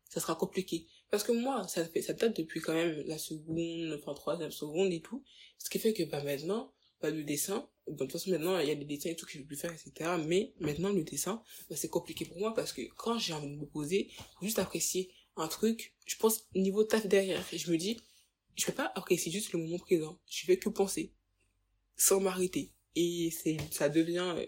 Ça 0.09 0.19
sera 0.19 0.35
compliqué. 0.35 0.87
Parce 1.11 1.23
que 1.23 1.33
moi, 1.33 1.67
ça 1.67 1.85
fait, 1.85 2.01
ça 2.01 2.13
date 2.13 2.37
depuis 2.37 2.61
quand 2.61 2.73
même 2.73 3.03
la 3.05 3.17
seconde, 3.17 3.99
enfin 3.99 4.13
troisième 4.13 4.51
seconde 4.51 4.93
et 4.93 5.01
tout. 5.01 5.23
Ce 5.57 5.69
qui 5.69 5.77
fait 5.77 5.93
que, 5.93 6.03
bah, 6.03 6.23
maintenant, 6.23 6.73
bah, 7.01 7.11
le 7.11 7.23
dessin, 7.23 7.69
bon, 7.85 7.93
de 7.93 7.99
toute 7.99 8.13
façon, 8.13 8.31
maintenant, 8.31 8.57
il 8.59 8.69
y 8.69 8.71
a 8.71 8.75
des 8.75 8.85
dessins 8.85 9.09
et 9.09 9.15
tout 9.17 9.25
que 9.25 9.33
je 9.33 9.39
peux 9.39 9.45
plus 9.45 9.57
faire, 9.57 9.73
etc. 9.73 10.11
Mais, 10.25 10.53
maintenant, 10.59 10.89
le 10.89 11.03
dessin, 11.03 11.43
bah, 11.69 11.75
c'est 11.75 11.89
compliqué 11.89 12.23
pour 12.23 12.39
moi 12.39 12.53
parce 12.53 12.71
que 12.71 12.81
quand 12.95 13.19
j'ai 13.19 13.33
envie 13.33 13.51
de 13.51 13.57
me 13.59 13.65
poser, 13.65 14.09
juste 14.41 14.57
apprécier 14.57 15.11
un 15.35 15.49
truc, 15.49 15.93
je 16.05 16.15
pense 16.15 16.47
niveau 16.55 16.85
taf 16.85 17.05
derrière. 17.05 17.45
Et 17.51 17.57
je 17.57 17.69
me 17.71 17.77
dis, 17.77 17.99
je 18.55 18.63
fais 18.63 18.71
pas 18.71 18.93
c'est 19.09 19.31
juste 19.31 19.51
le 19.51 19.59
moment 19.59 19.79
présent. 19.79 20.17
Je 20.29 20.45
fais 20.45 20.57
que 20.57 20.69
penser. 20.69 21.13
Sans 21.97 22.21
m'arrêter. 22.21 22.71
Et 22.95 23.31
c'est, 23.31 23.57
ça 23.71 23.89
devient 23.89 24.33
euh, 24.37 24.45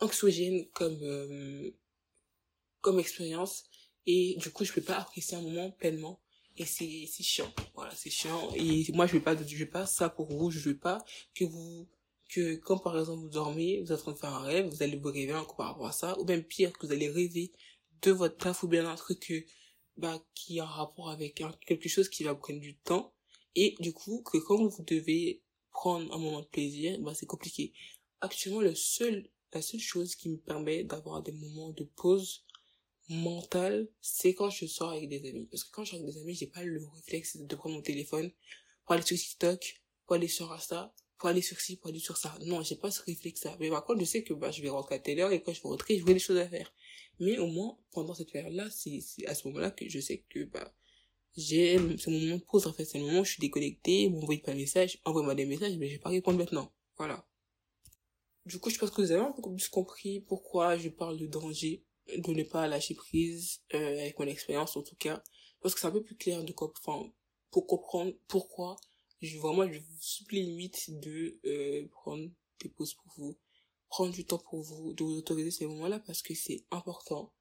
anxiogène 0.00 0.66
comme, 0.72 1.02
euh, 1.02 1.70
comme 2.82 3.00
expérience. 3.00 3.64
Et 4.06 4.36
du 4.38 4.50
coup, 4.50 4.64
je 4.64 4.72
peux 4.72 4.80
pas 4.82 4.98
apprécier 4.98 5.36
un 5.36 5.42
moment 5.42 5.70
pleinement. 5.70 6.20
Et 6.56 6.66
c'est, 6.66 7.08
c'est 7.10 7.22
chiant. 7.22 7.52
Voilà, 7.74 7.92
c'est 7.94 8.10
chiant. 8.10 8.52
Et 8.54 8.86
moi, 8.92 9.06
je 9.06 9.14
veux 9.14 9.22
pas, 9.22 9.36
je 9.36 9.56
veux 9.56 9.70
pas 9.70 9.86
ça 9.86 10.08
pour 10.08 10.26
vous. 10.26 10.50
Je 10.50 10.60
veux 10.60 10.78
pas 10.78 11.04
que 11.34 11.44
vous, 11.44 11.88
que 12.28 12.56
quand 12.56 12.78
par 12.78 12.98
exemple 12.98 13.22
vous 13.22 13.28
dormez, 13.28 13.80
vous 13.80 13.92
êtes 13.92 14.00
en 14.00 14.02
train 14.02 14.12
de 14.12 14.18
faire 14.18 14.34
un 14.34 14.42
rêve, 14.42 14.68
vous 14.68 14.82
allez 14.82 14.96
vous 14.96 15.08
réveiller 15.08 15.34
encore 15.34 15.56
par 15.56 15.66
rapport 15.68 15.86
à 15.86 15.92
ça. 15.92 16.18
Ou 16.20 16.24
même 16.24 16.44
pire, 16.44 16.72
que 16.72 16.86
vous 16.86 16.92
allez 16.92 17.08
rêver 17.08 17.52
de 18.02 18.10
votre 18.12 18.36
taf 18.36 18.62
ou 18.62 18.68
bien 18.68 18.88
un 18.88 18.94
truc 18.94 19.20
que, 19.20 19.44
bah, 19.96 20.22
qui 20.34 20.60
a 20.60 20.64
un 20.64 20.66
rapport 20.66 21.10
avec 21.10 21.42
quelque 21.66 21.88
chose 21.88 22.08
qui 22.08 22.24
va 22.24 22.34
prendre 22.34 22.60
du 22.60 22.76
temps. 22.76 23.12
Et 23.56 23.74
du 23.80 23.92
coup, 23.92 24.22
que 24.22 24.38
quand 24.38 24.64
vous 24.64 24.84
devez 24.84 25.42
prendre 25.70 26.12
un 26.12 26.18
moment 26.18 26.40
de 26.40 26.46
plaisir, 26.46 26.98
bah, 27.00 27.14
c'est 27.14 27.26
compliqué. 27.26 27.72
Actuellement, 28.20 28.60
le 28.60 28.74
seul, 28.74 29.28
la 29.52 29.62
seule 29.62 29.80
chose 29.80 30.14
qui 30.14 30.28
me 30.28 30.36
permet 30.36 30.84
d'avoir 30.84 31.22
des 31.22 31.32
moments 31.32 31.70
de 31.70 31.84
pause 31.84 32.44
mentale, 33.08 33.88
c'est 34.00 34.34
quand 34.34 34.50
je 34.50 34.66
sors 34.66 34.90
avec 34.90 35.08
des 35.08 35.28
amis. 35.28 35.46
Parce 35.50 35.64
que 35.64 35.70
quand 35.70 35.84
je 35.84 35.90
sors 35.90 36.00
avec 36.00 36.12
des 36.12 36.20
amis, 36.20 36.34
j'ai 36.34 36.46
pas 36.46 36.62
le 36.62 36.84
réflexe 36.94 37.36
de 37.36 37.56
prendre 37.56 37.74
mon 37.74 37.82
téléphone 37.82 38.30
pour 38.84 38.94
aller 38.94 39.04
sur 39.04 39.16
TikTok, 39.16 39.82
pour 40.06 40.16
aller 40.16 40.28
sur 40.28 40.52
Insta, 40.52 40.94
pour 41.18 41.28
aller 41.28 41.42
sur 41.42 41.60
ci, 41.60 41.76
pour 41.76 41.88
aller 41.88 41.98
sur 41.98 42.16
ça. 42.16 42.36
Non, 42.42 42.62
j'ai 42.62 42.76
pas 42.76 42.90
ce 42.90 43.02
réflexe-là. 43.02 43.56
Mais 43.60 43.70
par 43.70 43.84
contre, 43.84 44.00
je 44.00 44.04
sais 44.04 44.22
que, 44.24 44.34
bah, 44.34 44.50
je 44.50 44.62
vais 44.62 44.68
rentrer 44.68 44.96
à 44.96 44.98
telle 44.98 45.20
heure 45.20 45.32
et 45.32 45.42
quand 45.42 45.52
je 45.52 45.62
vais 45.62 45.68
rentrer, 45.68 45.98
j'aurai 45.98 46.14
des 46.14 46.20
choses 46.20 46.38
à 46.38 46.48
faire. 46.48 46.72
Mais 47.20 47.38
au 47.38 47.46
moins, 47.46 47.78
pendant 47.92 48.14
cette 48.14 48.32
période-là, 48.32 48.68
c'est, 48.70 49.00
c'est 49.00 49.26
à 49.26 49.34
ce 49.34 49.46
moment-là 49.48 49.70
que 49.70 49.88
je 49.88 50.00
sais 50.00 50.24
que, 50.28 50.44
bah, 50.44 50.74
j'ai, 51.36 51.78
c'est 51.98 52.10
moment 52.10 52.36
de 52.36 52.42
pause, 52.42 52.66
en 52.66 52.72
fait. 52.72 52.84
C'est 52.84 52.98
le 52.98 53.04
moment 53.04 53.20
où 53.20 53.24
je 53.24 53.32
suis 53.32 53.40
déconnecté, 53.40 54.08
m'envoyez 54.08 54.40
pas 54.40 54.52
de 54.52 54.58
messages, 54.58 55.00
envoyez-moi 55.04 55.34
des 55.34 55.46
messages, 55.46 55.76
mais 55.78 55.88
je 55.88 55.94
vais 55.94 56.00
pas 56.00 56.10
répondre 56.10 56.38
maintenant. 56.38 56.72
Voilà. 56.96 57.26
Du 58.46 58.58
coup, 58.58 58.70
je 58.70 58.78
pense 58.78 58.90
que 58.90 59.00
vous 59.00 59.10
avez 59.10 59.22
un 59.22 59.32
peu 59.32 59.42
plus 59.42 59.68
compris 59.68 60.20
pourquoi 60.20 60.76
je 60.76 60.90
parle 60.90 61.16
de 61.16 61.26
danger, 61.26 61.82
de 62.16 62.32
ne 62.32 62.42
pas 62.42 62.66
lâcher 62.66 62.94
prise, 62.94 63.62
euh, 63.74 64.00
avec 64.00 64.18
mon 64.18 64.26
expérience, 64.26 64.76
en 64.76 64.82
tout 64.82 64.96
cas. 64.96 65.22
Parce 65.60 65.74
que 65.74 65.80
c'est 65.80 65.86
un 65.86 65.92
peu 65.92 66.02
plus 66.02 66.16
clair 66.16 66.44
de 66.44 66.54
enfin, 66.58 67.10
pour 67.50 67.66
comprendre 67.66 68.12
pourquoi 68.28 68.76
je, 69.22 69.38
vraiment, 69.38 69.70
je 69.70 69.78
vous 69.78 69.96
supplie 70.00 70.42
limite 70.42 70.90
de, 71.00 71.38
euh, 71.46 71.86
prendre 71.88 72.28
des 72.60 72.68
pauses 72.68 72.94
pour 72.94 73.12
vous, 73.16 73.36
prendre 73.88 74.12
du 74.12 74.24
temps 74.24 74.38
pour 74.38 74.62
vous, 74.62 74.92
de 74.92 75.02
vous 75.02 75.18
autoriser 75.18 75.50
ces 75.50 75.66
moments-là 75.66 76.00
parce 76.00 76.22
que 76.22 76.34
c'est 76.34 76.64
important 76.70 77.32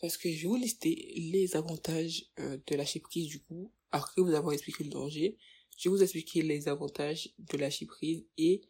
parce 0.00 0.16
que 0.16 0.30
je 0.30 0.42
vais 0.42 0.48
vous 0.48 0.56
lister 0.56 1.12
les 1.16 1.56
avantages 1.56 2.26
euh, 2.38 2.58
de 2.66 2.76
lâcher 2.76 3.00
prise 3.00 3.28
du 3.28 3.40
coup, 3.40 3.72
après 3.90 4.22
vous 4.22 4.34
avoir 4.34 4.52
expliqué 4.52 4.84
le 4.84 4.90
danger. 4.90 5.36
Je 5.78 5.88
vais 5.88 5.96
vous 5.96 6.02
expliquer 6.02 6.42
les 6.42 6.68
avantages 6.68 7.30
de 7.38 7.56
lâcher 7.56 7.86
prise 7.86 8.24
et 8.38 8.62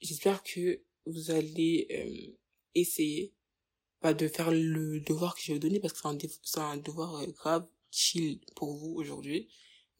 j'espère 0.00 0.42
que 0.42 0.82
vous 1.06 1.30
allez 1.30 1.86
euh, 1.90 2.36
essayer 2.74 3.32
pas 4.00 4.14
de 4.14 4.28
faire 4.28 4.50
le 4.50 5.00
devoir 5.00 5.34
que 5.34 5.42
je 5.42 5.52
vais 5.52 5.58
donner 5.58 5.80
parce 5.80 5.92
que 5.92 6.00
c'est 6.42 6.58
un, 6.58 6.64
un 6.64 6.76
devoir 6.76 7.16
euh, 7.16 7.26
grave, 7.26 7.66
chill 7.90 8.40
pour 8.54 8.74
vous 8.76 8.94
aujourd'hui. 8.96 9.48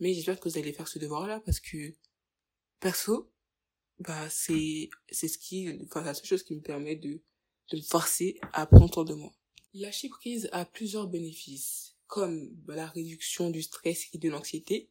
Mais 0.00 0.12
j'espère 0.12 0.38
que 0.38 0.48
vous 0.48 0.58
allez 0.58 0.72
faire 0.72 0.88
ce 0.88 0.98
devoir-là 0.98 1.40
parce 1.40 1.60
que 1.60 1.94
perso, 2.80 3.32
bah 3.98 4.28
c'est 4.28 4.90
c'est 5.10 5.28
ce 5.28 5.38
qui, 5.38 5.70
enfin 5.84 6.02
la 6.02 6.14
seule 6.14 6.26
chose 6.26 6.42
qui 6.42 6.54
me 6.54 6.60
permet 6.60 6.96
de 6.96 7.22
de 7.72 7.76
me 7.76 7.82
forcer 7.82 8.38
à 8.52 8.66
prendre 8.66 8.92
soin 8.92 9.04
de 9.04 9.14
moi. 9.14 9.32
Lâcher 9.74 10.08
prise 10.08 10.48
a 10.52 10.64
plusieurs 10.64 11.08
bénéfices, 11.08 11.96
comme 12.06 12.50
la 12.68 12.86
réduction 12.86 13.50
du 13.50 13.62
stress 13.62 14.06
et 14.12 14.18
de 14.18 14.28
l'anxiété, 14.30 14.90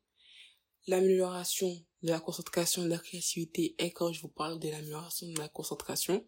l'amélioration 0.88 1.70
de 2.04 2.10
la 2.10 2.20
concentration, 2.20 2.84
de 2.84 2.90
la 2.90 3.00
créativité, 3.00 3.76
et 3.80 3.92
quand 3.92 4.12
je 4.12 4.22
vous 4.22 4.28
parle 4.28 4.60
de 4.60 4.70
l'amélioration 4.70 5.28
de 5.28 5.40
la 5.40 5.50
concentration, 5.50 6.28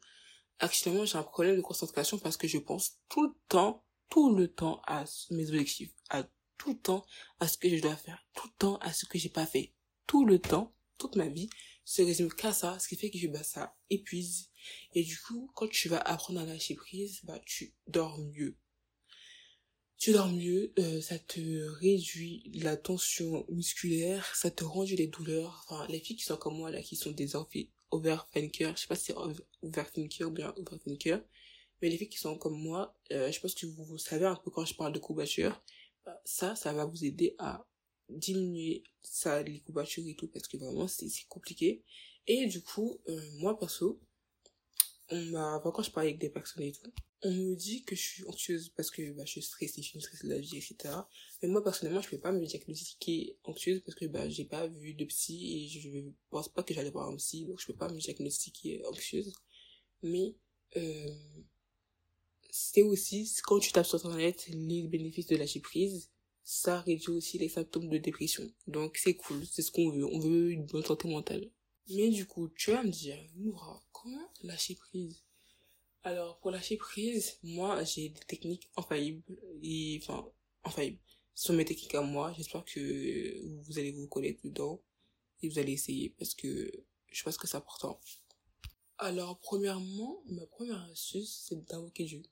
actuellement 0.60 1.06
j'ai 1.06 1.18
un 1.18 1.24
problème 1.24 1.58
de 1.58 1.62
concentration 1.62 2.18
parce 2.20 2.38
que 2.38 2.48
je 2.48 2.58
pense 2.58 3.00
tout 3.10 3.24
le 3.24 3.34
temps, 3.48 3.84
tout 4.10 4.36
le 4.36 4.48
temps 4.48 4.82
à 4.88 5.06
mes 5.32 5.50
objectifs, 5.50 5.92
à 6.10 6.24
tout 6.58 6.72
le 6.72 6.80
temps 6.80 7.06
à 7.40 7.48
ce 7.48 7.58
que 7.58 7.70
je 7.70 7.82
dois 7.82 7.96
faire, 7.96 8.26
tout 8.34 8.48
le 8.48 8.54
temps 8.58 8.78
à 8.78 8.94
ce 8.94 9.06
que 9.06 9.18
j'ai 9.18 9.30
pas 9.30 9.46
fait, 9.46 9.74
tout 10.08 10.26
le 10.26 10.40
temps, 10.40 10.74
toute 10.98 11.16
ma 11.16 11.28
vie 11.28 11.50
se 11.86 12.02
résume 12.02 12.34
qu'à 12.34 12.52
ça, 12.52 12.78
ce 12.80 12.88
qui 12.88 12.98
fait 12.98 13.10
que 13.10 13.28
bah, 13.28 13.44
ça 13.44 13.78
épuise. 13.90 14.50
Et 14.94 15.04
du 15.04 15.18
coup, 15.20 15.50
quand 15.56 15.70
tu 15.70 15.88
vas 15.88 16.00
apprendre 16.00 16.42
à 16.42 16.46
lâcher 16.46 16.76
prise, 16.76 17.22
bah, 17.24 17.40
tu 17.46 17.74
dors 17.88 18.18
mieux. 18.20 18.58
Tu 19.98 20.12
dors 20.12 20.28
mieux, 20.28 20.74
euh, 20.78 21.02
ça 21.02 21.18
te 21.18 21.40
réduit 21.80 22.52
la 22.56 22.78
tension 22.78 23.46
musculaire, 23.50 24.36
ça 24.36 24.52
te 24.52 24.64
réduit 24.64 24.98
les 24.98 25.08
douleurs. 25.08 25.66
Enfin, 25.70 25.88
les 25.88 26.00
filles 26.00 26.18
qui 26.18 26.26
sont 26.26 26.38
comme 26.38 26.58
moi, 26.58 26.72
là, 26.72 26.82
qui 26.82 26.96
sont 26.96 27.12
des 27.12 27.36
overthinkers, 27.92 28.76
je 28.76 28.82
sais 28.82 28.88
pas 28.88 28.96
si 28.96 29.06
c'est 29.06 29.16
overthinker 29.62 30.28
ou 30.28 30.32
bien 30.32 30.54
overthinker, 30.58 31.22
mais 31.82 31.90
les 31.90 31.98
filles 31.98 32.10
qui 32.10 32.18
sont 32.18 32.38
comme 32.38 32.58
moi, 32.58 32.96
euh, 33.12 33.32
je 33.32 33.40
pense 33.40 33.54
que 33.54 33.66
vous, 33.66 33.84
vous 33.84 33.98
savez 33.98 34.26
un 34.26 34.36
peu 34.36 34.52
quand 34.52 34.66
je 34.66 34.76
parle 34.76 34.94
de 34.94 35.00
courbature, 35.00 35.62
bah, 36.06 36.20
ça, 36.26 36.56
ça 36.56 36.74
va 36.74 36.86
vous 36.86 37.06
aider 37.06 37.36
à 37.40 37.66
diminuer 38.10 38.84
ça, 39.02 39.44
les 39.44 39.60
courbatures 39.62 40.08
et 40.08 40.16
tout, 40.16 40.28
parce 40.28 40.48
que 40.48 40.58
vraiment, 40.58 40.88
c'est 40.88 41.10
compliqué. 41.28 41.84
Et 42.26 42.48
du 42.48 42.62
coup, 42.62 43.00
euh, 43.08 43.22
moi, 43.40 43.58
perso, 43.58 44.00
on 45.10 45.22
m'a, 45.26 45.62
quand 45.64 45.84
je 45.84 45.92
parle 45.92 46.08
avec 46.08 46.20
des 46.20 46.30
personnes 46.30 46.64
et 46.64 46.72
tout, 46.72 46.92
on 47.24 47.32
me 47.32 47.56
dit 47.56 47.84
que 47.84 47.96
je 47.96 48.02
suis 48.02 48.24
anxieuse 48.26 48.70
parce 48.70 48.92
que 48.92 49.12
bah, 49.14 49.24
je 49.26 49.32
suis 49.32 49.42
stressée, 49.42 49.82
je 49.82 49.88
suis 49.90 50.02
stressée 50.02 50.28
de 50.28 50.34
la 50.34 50.40
vie, 50.40 50.58
etc. 50.58 50.94
Mais 51.42 51.50
moi, 51.50 51.64
personnellement, 51.64 52.02
je 52.02 52.10
peux 52.10 52.20
pas 52.20 52.32
me 52.32 52.46
diagnostiquer 52.46 53.38
anxieuse 53.44 53.82
parce 53.82 53.96
que 53.96 54.06
bah, 54.06 54.30
j'ai 54.30 54.46
pas 54.46 54.68
vu 54.68 54.94
de 54.94 55.06
psy 55.06 55.56
et 55.56 55.68
je 55.68 55.90
pense 56.30 56.50
pas 56.50 56.64
que 56.64 56.74
j'allais 56.74 56.92
voir 56.92 57.10
un 57.10 57.16
psy, 57.16 57.46
donc 57.46 57.60
je 57.60 57.68
peux 57.68 57.76
pas 57.76 57.90
me 57.90 58.00
diagnostiquer 58.00 58.86
anxieuse. 58.86 59.34
Mais, 60.04 60.36
euh, 60.76 61.16
c'est 62.50 62.82
aussi, 62.82 63.32
quand 63.44 63.60
tu 63.60 63.72
tapes 63.72 63.86
sur 63.86 64.04
internet 64.06 64.48
les 64.50 64.88
bénéfices 64.88 65.28
de 65.28 65.36
lâcher 65.36 65.60
prise, 65.60 66.10
ça 66.44 66.82
réduit 66.82 67.12
aussi 67.12 67.38
les 67.38 67.50
symptômes 67.50 67.90
de 67.90 67.98
dépression. 67.98 68.50
Donc 68.68 68.98
c'est 68.98 69.16
cool, 69.16 69.46
c'est 69.46 69.62
ce 69.62 69.72
qu'on 69.72 69.92
veut. 69.92 70.06
On 70.06 70.20
veut 70.20 70.52
une 70.52 70.66
bonne 70.66 70.84
santé 70.84 71.08
mentale. 71.08 71.50
Mais 71.90 72.10
du 72.10 72.26
coup, 72.26 72.50
tu 72.50 72.72
vas 72.72 72.84
me 72.84 72.90
dire, 72.90 73.18
Noura, 73.36 73.84
comment 74.08 74.32
lâcher 74.44 74.76
prise? 74.76 75.24
Alors, 76.04 76.40
pour 76.40 76.52
lâcher 76.52 76.78
prise, 76.78 77.38
moi, 77.44 77.84
j'ai 77.84 78.10
des 78.10 78.20
techniques 78.22 78.70
infaillibles. 78.78 79.24
Et, 79.62 80.00
enfin, 80.02 80.32
infaillibles. 80.64 81.00
Ce 81.36 81.48
sont 81.48 81.54
mes 81.54 81.66
techniques 81.66 81.96
à 81.96 82.02
moi. 82.02 82.34
J'espère 82.38 82.64
que 82.66 83.62
vous 83.64 83.78
allez 83.78 83.92
vous 83.92 84.08
connaître 84.08 84.40
dedans. 84.44 84.82
Et 85.42 85.50
vous 85.50 85.60
allez 85.60 85.74
essayer 85.74 86.10
parce 86.18 86.34
que 86.34 86.72
je 87.12 87.24
pense 87.24 87.38
que 87.38 87.48
c'est 87.48 87.58
important. 87.58 88.00
Alors, 88.98 89.40
premièrement, 89.40 90.24
ma 90.26 90.48
première 90.48 90.82
astuce, 90.86 91.44
c'est 91.48 91.64
d'invoquer 91.66 92.06
Dieu. 92.06 92.24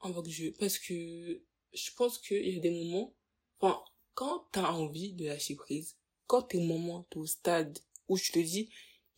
Invoquer 0.00 0.30
Dieu. 0.30 0.54
Parce 0.58 0.78
que 0.78 1.42
je 1.72 1.90
pense 1.96 2.18
qu'il 2.18 2.46
y 2.46 2.56
a 2.56 2.60
des 2.60 2.70
moments 2.70 3.14
Enfin, 3.62 3.80
quand 4.14 4.48
t'as 4.50 4.72
envie 4.72 5.12
de 5.12 5.26
lâcher 5.26 5.54
prise, 5.54 5.96
quand 6.26 6.42
t'es 6.42 6.58
moment, 6.58 7.06
t'es 7.10 7.18
au 7.18 7.26
stade 7.26 7.78
où 8.08 8.16
je 8.16 8.32
te 8.32 8.40
dis, 8.40 8.70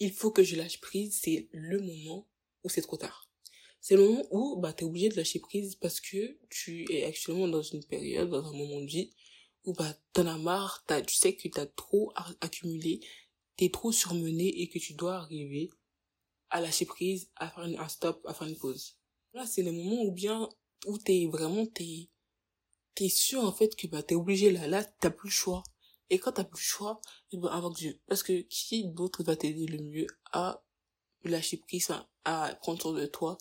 il 0.04 0.12
faut 0.12 0.30
que 0.30 0.42
je 0.42 0.56
lâche 0.56 0.80
prise, 0.80 1.18
c'est 1.23 1.49
le 1.52 1.80
moment 1.80 2.28
où 2.62 2.68
c'est 2.68 2.82
trop 2.82 2.96
tard. 2.96 3.28
C'est 3.80 3.96
le 3.96 4.06
moment 4.08 4.25
où, 4.30 4.61
bah, 4.61 4.73
t'es 4.73 4.84
obligé 4.84 5.08
de 5.08 5.16
lâcher 5.16 5.40
prise 5.40 5.76
parce 5.76 6.00
que 6.00 6.38
tu 6.49 6.90
es 6.92 7.04
actuellement 7.04 7.49
dans 7.49 7.62
une 7.62 7.84
période, 7.84 8.30
dans 8.30 8.46
un 8.46 8.56
moment 8.56 8.80
de 8.80 8.87
vie 8.87 9.11
où, 9.64 9.73
bah, 9.73 9.94
t'en 10.12 10.26
as 10.26 10.38
marre, 10.38 10.84
tu 11.06 11.14
sais 11.14 11.34
que 11.34 11.49
t'as 11.49 11.66
trop 11.66 12.12
accumulé, 12.40 13.00
t'es 13.56 13.70
trop 13.70 13.92
surmené 13.92 14.49
et 14.61 14.68
que 14.68 14.78
tu 14.78 14.94
dois 14.94 15.16
arriver 15.16 15.70
à 16.50 16.61
lâcher 16.61 16.87
prise, 16.87 17.30
à 17.37 17.50
faire 17.50 17.64
un 17.64 17.88
stop, 17.88 18.25
à 18.26 18.34
faire 18.34 18.46
une 18.46 18.56
pause. 18.56 18.96
Là, 19.32 19.46
c'est 19.46 19.62
le 19.62 19.73
moment 19.73 20.02
où 20.02 20.12
bien, 20.12 20.49
où 20.87 20.99
t'es 20.99 21.26
vraiment, 21.26 21.66
t'es, 21.66 22.08
t'es 22.94 23.08
sûr 23.08 23.42
en 23.44 23.52
fait 23.52 23.75
que 23.76 23.87
bah 23.87 24.02
t'es 24.02 24.14
obligé 24.14 24.50
là 24.50 24.66
là 24.68 24.84
t'as 24.84 25.11
plus 25.11 25.28
le 25.28 25.32
choix 25.32 25.62
et 26.11 26.18
quand 26.18 26.32
t'as 26.32 26.44
plus 26.44 26.61
le 26.61 26.64
choix 26.64 27.00
et 27.32 27.37
eh 27.37 27.38
ben 27.38 27.70
Dieu 27.75 28.00
parce 28.06 28.23
que 28.23 28.42
qui 28.42 28.84
d'autre 28.88 29.23
va 29.23 29.37
t'aider 29.37 29.66
le 29.66 29.82
mieux 29.82 30.06
à 30.32 30.62
lâcher 31.25 31.56
prise 31.56 31.88
à 32.25 32.54
prendre 32.61 32.80
soin 32.80 32.92
de 32.92 33.06
toi 33.06 33.38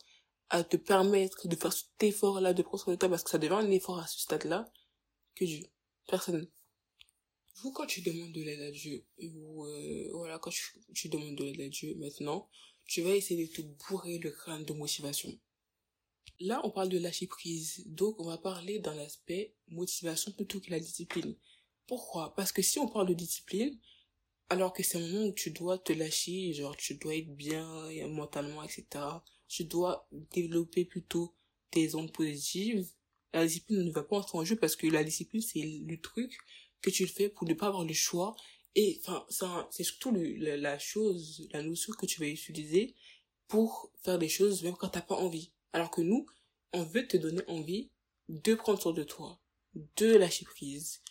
à 0.49 0.63
te 0.63 0.77
permettre 0.77 1.47
de 1.47 1.55
faire 1.55 1.73
cet 1.73 2.03
effort 2.03 2.39
là 2.39 2.53
de 2.53 2.61
prendre 2.63 2.83
soin 2.83 2.93
de 2.93 2.99
toi 2.99 3.09
parce 3.09 3.23
que 3.23 3.29
ça 3.29 3.37
devient 3.37 3.53
un 3.53 3.71
effort 3.71 3.99
à 3.99 4.07
ce 4.07 4.19
stade 4.19 4.45
là 4.45 4.71
que 5.35 5.45
Dieu 5.45 5.65
personne 6.07 6.47
vous 7.61 7.71
quand 7.71 7.85
tu 7.85 8.01
demandes 8.01 8.31
de 8.31 8.41
l'aide 8.41 8.61
à 8.61 8.71
Dieu 8.71 9.05
ou 9.21 9.65
euh, 9.65 10.09
voilà 10.13 10.39
quand 10.39 10.51
tu 10.93 11.09
demandes 11.09 11.35
de 11.35 11.43
l'aide 11.43 11.61
à 11.61 11.69
Dieu 11.69 11.95
maintenant 11.95 12.49
tu 12.85 13.01
vas 13.01 13.15
essayer 13.15 13.47
de 13.47 13.53
te 13.53 13.61
bourrer 13.61 14.19
le 14.19 14.31
crâne 14.31 14.65
de 14.65 14.73
motivation 14.73 15.37
Là, 16.39 16.61
on 16.63 16.71
parle 16.71 16.89
de 16.89 16.97
lâcher 16.97 17.27
prise. 17.27 17.83
Donc, 17.85 18.19
on 18.19 18.25
va 18.25 18.37
parler 18.37 18.79
dans 18.79 18.93
l'aspect 18.93 19.53
motivation 19.67 20.31
plutôt 20.31 20.59
que 20.59 20.71
la 20.71 20.79
discipline. 20.79 21.35
Pourquoi? 21.87 22.33
Parce 22.35 22.51
que 22.51 22.61
si 22.61 22.79
on 22.79 22.87
parle 22.87 23.09
de 23.09 23.13
discipline, 23.13 23.77
alors 24.49 24.73
que 24.73 24.83
c'est 24.83 24.97
un 24.97 25.07
moment 25.07 25.27
où 25.27 25.33
tu 25.33 25.51
dois 25.51 25.77
te 25.77 25.93
lâcher, 25.93 26.53
genre 26.53 26.75
tu 26.77 26.95
dois 26.95 27.15
être 27.15 27.35
bien 27.35 27.67
mentalement, 28.07 28.63
etc. 28.63 28.85
Tu 29.47 29.65
dois 29.65 30.07
développer 30.31 30.85
plutôt 30.85 31.35
tes 31.71 31.95
ondes 31.95 32.11
positives. 32.11 32.87
La 33.33 33.45
discipline 33.45 33.83
ne 33.83 33.91
va 33.91 34.03
pas 34.03 34.17
entrer 34.17 34.37
en 34.37 34.45
jeu 34.45 34.55
parce 34.55 34.75
que 34.75 34.87
la 34.87 35.03
discipline, 35.03 35.41
c'est 35.41 35.61
le 35.61 35.99
truc 35.99 36.37
que 36.81 36.89
tu 36.89 37.07
fais 37.07 37.29
pour 37.29 37.47
ne 37.47 37.53
pas 37.53 37.67
avoir 37.67 37.83
le 37.83 37.93
choix. 37.93 38.35
Et 38.75 39.01
enfin, 39.05 39.25
c'est 39.71 39.83
surtout 39.83 40.11
le, 40.11 40.55
la 40.55 40.79
chose, 40.79 41.47
la 41.51 41.61
notion 41.61 41.93
que 41.93 42.05
tu 42.05 42.19
vas 42.19 42.27
utiliser 42.27 42.95
pour 43.47 43.91
faire 44.03 44.17
des 44.17 44.29
choses 44.29 44.63
même 44.63 44.75
quand 44.75 44.89
t'as 44.89 45.01
pas 45.01 45.15
envie. 45.15 45.51
Alors 45.73 45.91
que 45.91 46.01
nous, 46.01 46.25
on 46.73 46.83
veut 46.83 47.07
te 47.07 47.17
donner 47.17 47.43
envie 47.47 47.89
de 48.29 48.55
prendre 48.55 48.81
soin 48.81 48.93
de 48.93 49.03
toi, 49.03 49.39
de 49.97 50.15
lâcher 50.15 50.45
prise, 50.45 51.01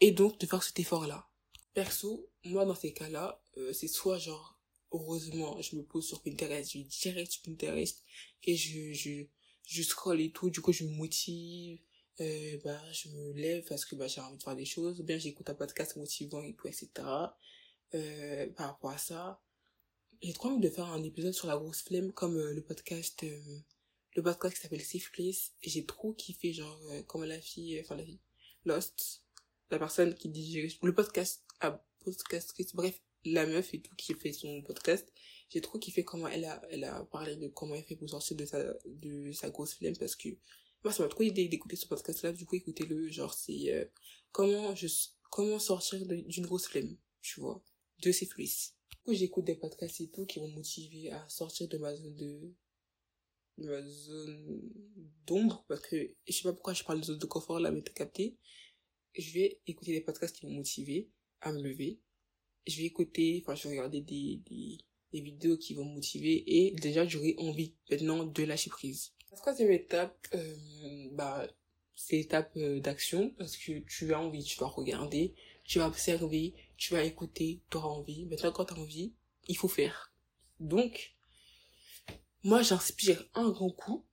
Et 0.00 0.12
donc, 0.12 0.38
de 0.38 0.46
faire 0.46 0.62
cet 0.62 0.78
effort-là. 0.80 1.28
Perso, 1.74 2.28
moi, 2.44 2.64
dans 2.64 2.74
ces 2.74 2.92
cas-là, 2.92 3.42
euh, 3.56 3.72
c'est 3.72 3.88
soit 3.88 4.18
genre, 4.18 4.58
heureusement, 4.92 5.60
je 5.60 5.76
me 5.76 5.82
pose 5.82 6.06
sur 6.06 6.22
Pinterest, 6.22 6.72
je 6.72 6.78
vais 6.78 6.84
direct 6.84 7.30
sur 7.30 7.42
Pinterest, 7.42 8.02
et 8.44 8.56
je, 8.56 8.92
je, 8.92 9.24
je 9.66 9.82
scroll 9.82 10.20
et 10.20 10.30
tout, 10.30 10.50
du 10.50 10.60
coup, 10.60 10.72
je 10.72 10.84
me 10.84 10.90
motive, 10.90 11.80
euh, 12.20 12.58
bah, 12.64 12.80
je 12.92 13.08
me 13.10 13.32
lève 13.32 13.64
parce 13.68 13.84
que, 13.84 13.94
bah, 13.96 14.08
j'ai 14.08 14.20
envie 14.20 14.38
de 14.38 14.42
faire 14.42 14.56
des 14.56 14.64
choses, 14.64 15.00
ou 15.00 15.04
bien 15.04 15.18
j'écoute 15.18 15.50
un 15.50 15.54
podcast 15.54 15.96
motivant 15.96 16.42
et 16.42 16.54
tout, 16.54 16.68
etc. 16.68 16.90
Euh, 17.94 18.46
par 18.50 18.68
rapport 18.68 18.90
à 18.90 18.98
ça. 18.98 19.40
J'ai 20.20 20.32
trop 20.32 20.48
envie 20.48 20.60
de 20.60 20.68
faire 20.68 20.86
un 20.86 21.02
épisode 21.02 21.32
sur 21.32 21.46
la 21.46 21.56
grosse 21.56 21.82
flemme, 21.82 22.12
comme 22.12 22.36
euh, 22.36 22.52
le 22.52 22.60
podcast, 22.60 23.22
euh, 23.22 23.58
le 24.14 24.22
podcast 24.22 24.56
qui 24.56 24.60
s'appelle 24.60 24.84
Safe 24.84 25.10
Place, 25.12 25.52
j'ai 25.62 25.86
trop 25.86 26.12
kiffé, 26.12 26.52
genre, 26.52 26.80
euh, 26.90 27.02
comme 27.04 27.24
la 27.24 27.40
fille, 27.40 27.80
enfin, 27.80 27.96
la 27.96 28.04
fille, 28.04 28.20
Lost, 28.64 29.22
la 29.70 29.78
personne 29.78 30.14
qui 30.14 30.28
dit, 30.28 30.78
le 30.82 30.94
podcast, 30.94 31.44
ah, 31.60 31.84
podcast, 32.04 32.54
bref, 32.74 33.00
la 33.24 33.46
meuf 33.46 33.74
et 33.74 33.80
tout 33.80 33.94
qui 33.96 34.14
fait 34.14 34.32
son 34.32 34.62
podcast, 34.62 35.12
j'ai 35.50 35.60
trop 35.60 35.78
kiffé 35.78 36.04
comment 36.04 36.28
elle 36.28 36.44
a, 36.44 36.62
elle 36.70 36.84
a 36.84 37.04
parlé 37.04 37.36
de 37.36 37.48
comment 37.48 37.74
elle 37.74 37.84
fait 37.84 37.96
pour 37.96 38.08
sortir 38.08 38.36
de 38.36 38.44
sa, 38.44 38.62
de 38.86 39.32
sa 39.32 39.50
grosse 39.50 39.74
flemme 39.74 39.96
parce 39.96 40.16
que 40.16 40.28
moi, 40.84 40.92
ça 40.92 41.02
m'a 41.02 41.08
trop 41.08 41.24
aidé 41.24 41.48
d'écouter 41.48 41.76
ce 41.76 41.86
podcast-là, 41.86 42.32
du 42.32 42.46
coup, 42.46 42.54
écoutez-le, 42.54 43.08
genre, 43.08 43.34
c'est, 43.34 43.72
euh, 43.72 43.84
comment 44.30 44.74
je, 44.76 44.86
comment 45.30 45.58
sortir 45.58 46.06
d'une 46.06 46.46
grosse 46.46 46.66
flemme, 46.68 46.96
tu 47.20 47.40
vois, 47.40 47.62
de 48.00 48.12
ces 48.12 48.26
fluides. 48.26 48.50
Du 48.90 48.96
coup, 49.04 49.14
j'écoute 49.14 49.44
des 49.44 49.56
podcasts 49.56 50.00
et 50.00 50.08
tout 50.08 50.24
qui 50.24 50.38
vont 50.38 50.48
motiver 50.48 51.10
à 51.10 51.28
sortir 51.28 51.68
de 51.68 51.78
ma 51.78 51.96
zone 51.96 52.14
de 52.14 52.54
ma 53.58 53.82
zone 53.82 54.60
d'ombre, 55.26 55.64
parce 55.68 55.80
que, 55.80 56.14
je 56.28 56.32
sais 56.32 56.44
pas 56.44 56.52
pourquoi 56.52 56.74
je 56.74 56.84
parle 56.84 57.00
de 57.00 57.06
zone 57.06 57.18
de 57.18 57.26
confort 57.26 57.58
là, 57.58 57.72
mais 57.72 57.82
t'as 57.82 57.92
capté. 57.92 58.36
Je 59.14 59.32
vais 59.32 59.60
écouter 59.66 59.92
des 59.92 60.00
podcasts 60.00 60.36
qui 60.36 60.46
vont 60.46 60.52
motiver 60.52 61.08
à 61.40 61.52
me 61.52 61.62
lever. 61.62 62.00
Je 62.66 62.76
vais 62.78 62.84
écouter, 62.84 63.42
enfin, 63.42 63.54
je 63.54 63.64
vais 63.64 63.76
regarder 63.76 64.00
des, 64.00 64.42
des, 64.48 64.78
des 65.12 65.20
vidéos 65.20 65.56
qui 65.56 65.74
vont 65.74 65.84
motiver 65.84 66.44
et 66.46 66.72
déjà, 66.72 67.06
j'aurai 67.06 67.34
envie 67.38 67.74
maintenant 67.90 68.24
de 68.24 68.42
lâcher 68.42 68.70
prise. 68.70 69.12
La 69.30 69.36
troisième 69.36 69.70
étape, 69.72 70.26
euh, 70.34 71.08
bah, 71.12 71.46
c'est 71.94 72.16
l'étape 72.16 72.52
euh, 72.56 72.80
d'action 72.80 73.30
parce 73.38 73.56
que 73.56 73.78
tu 73.80 74.12
as 74.12 74.20
envie, 74.20 74.44
tu 74.44 74.58
vas 74.58 74.66
regarder, 74.66 75.34
tu 75.64 75.78
vas 75.78 75.86
observer, 75.86 76.54
tu 76.76 76.94
vas 76.94 77.02
écouter, 77.02 77.60
tu 77.70 77.76
auras 77.76 77.88
envie. 77.88 78.26
Maintenant, 78.26 78.52
quand 78.52 78.66
tu 78.66 78.74
as 78.74 78.78
envie, 78.78 79.14
il 79.48 79.56
faut 79.56 79.68
faire. 79.68 80.12
Donc, 80.60 81.16
moi, 82.42 82.62
j'inspire 82.62 83.22
un 83.34 83.50
grand 83.50 83.70
coup, 83.70 84.06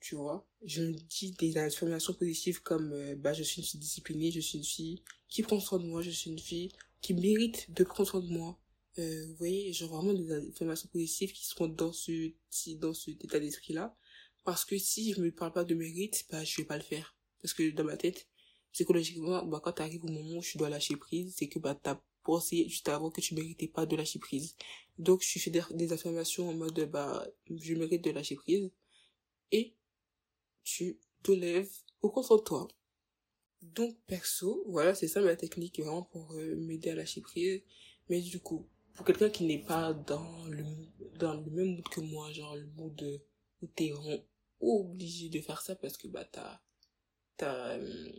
tu 0.00 0.14
vois. 0.14 0.46
Je 0.66 0.82
me 0.82 0.92
dis 0.92 1.30
des 1.38 1.56
affirmations 1.58 2.12
positives 2.12 2.60
comme, 2.60 2.92
euh, 2.92 3.14
bah, 3.16 3.32
je 3.32 3.44
suis 3.44 3.62
une 3.62 3.66
fille 3.66 3.80
disciplinée, 3.80 4.32
je 4.32 4.40
suis 4.40 4.58
une 4.58 4.64
fille 4.64 5.02
qui 5.28 5.42
prend 5.42 5.60
soin 5.60 5.78
de 5.78 5.86
moi, 5.86 6.02
je 6.02 6.10
suis 6.10 6.30
une 6.30 6.38
fille 6.38 6.72
qui 7.00 7.14
mérite 7.14 7.72
de 7.72 7.84
prendre 7.84 8.08
soin 8.08 8.20
de 8.20 8.28
moi. 8.28 8.58
Euh, 8.98 9.26
vous 9.28 9.36
voyez, 9.36 9.72
genre 9.72 9.90
vraiment 9.90 10.12
des 10.12 10.32
affirmations 10.32 10.88
positives 10.88 11.32
qui 11.32 11.46
seront 11.46 11.68
dans 11.68 11.92
ce, 11.92 12.32
dans 12.78 12.94
cet 12.94 13.24
état 13.24 13.38
d'esprit-là. 13.38 13.96
Parce 14.44 14.64
que 14.64 14.76
si 14.76 15.12
je 15.12 15.20
me 15.20 15.30
parle 15.30 15.52
pas 15.52 15.64
de 15.64 15.74
mérite, 15.74 16.26
bah, 16.30 16.42
je 16.42 16.56
vais 16.56 16.64
pas 16.64 16.76
le 16.76 16.82
faire. 16.82 17.16
Parce 17.40 17.54
que 17.54 17.70
dans 17.70 17.84
ma 17.84 17.96
tête, 17.96 18.26
psychologiquement, 18.72 19.44
bah, 19.44 19.60
quand 19.62 19.72
t'arrives 19.72 20.04
au 20.04 20.08
moment 20.08 20.38
où 20.38 20.42
tu 20.42 20.58
dois 20.58 20.68
lâcher 20.68 20.96
prise, 20.96 21.34
c'est 21.36 21.48
que, 21.48 21.60
bah, 21.60 21.78
t'as 21.80 22.00
pensé 22.24 22.68
juste 22.68 22.88
avant 22.88 23.10
que 23.10 23.20
tu 23.20 23.34
méritais 23.34 23.68
pas 23.68 23.86
de 23.86 23.94
lâcher 23.94 24.18
prise. 24.18 24.56
Donc, 24.98 25.22
je 25.22 25.38
fais 25.38 25.50
des 25.50 25.92
affirmations 25.92 26.48
en 26.48 26.54
mode, 26.54 26.90
bah, 26.90 27.24
je 27.50 27.74
mérite 27.74 28.02
de 28.02 28.10
lâcher 28.10 28.34
prise. 28.34 28.70
Et, 29.52 29.74
tu 30.66 30.98
te 31.22 31.32
lèves 31.32 31.72
au 32.02 32.10
contre 32.10 32.36
toi. 32.38 32.68
Donc, 33.62 33.96
perso, 34.06 34.64
voilà, 34.66 34.94
c'est 34.94 35.08
ça 35.08 35.22
ma 35.22 35.36
technique, 35.36 35.80
vraiment 35.80 36.02
pour 36.02 36.32
euh, 36.34 36.56
m'aider 36.56 36.90
à 36.90 36.94
lâcher 36.94 37.22
prise. 37.22 37.62
Mais 38.10 38.20
du 38.20 38.40
coup, 38.40 38.68
pour 38.94 39.06
quelqu'un 39.06 39.30
qui 39.30 39.44
n'est 39.44 39.62
pas 39.62 39.94
dans 39.94 40.44
le, 40.46 40.64
dans 41.18 41.34
le 41.34 41.50
même 41.50 41.76
mood 41.76 41.88
que 41.88 42.00
moi, 42.00 42.32
genre 42.32 42.56
le 42.56 42.66
mood 42.76 42.94
de, 42.96 43.20
où 43.62 43.66
t'es 43.68 43.92
obligé 44.60 45.28
de 45.28 45.40
faire 45.40 45.60
ça 45.60 45.76
parce 45.76 45.96
que 45.96 46.08
bah 46.08 46.24
t'as 46.24 46.60
t'as 47.36 47.76
euh, 47.76 48.12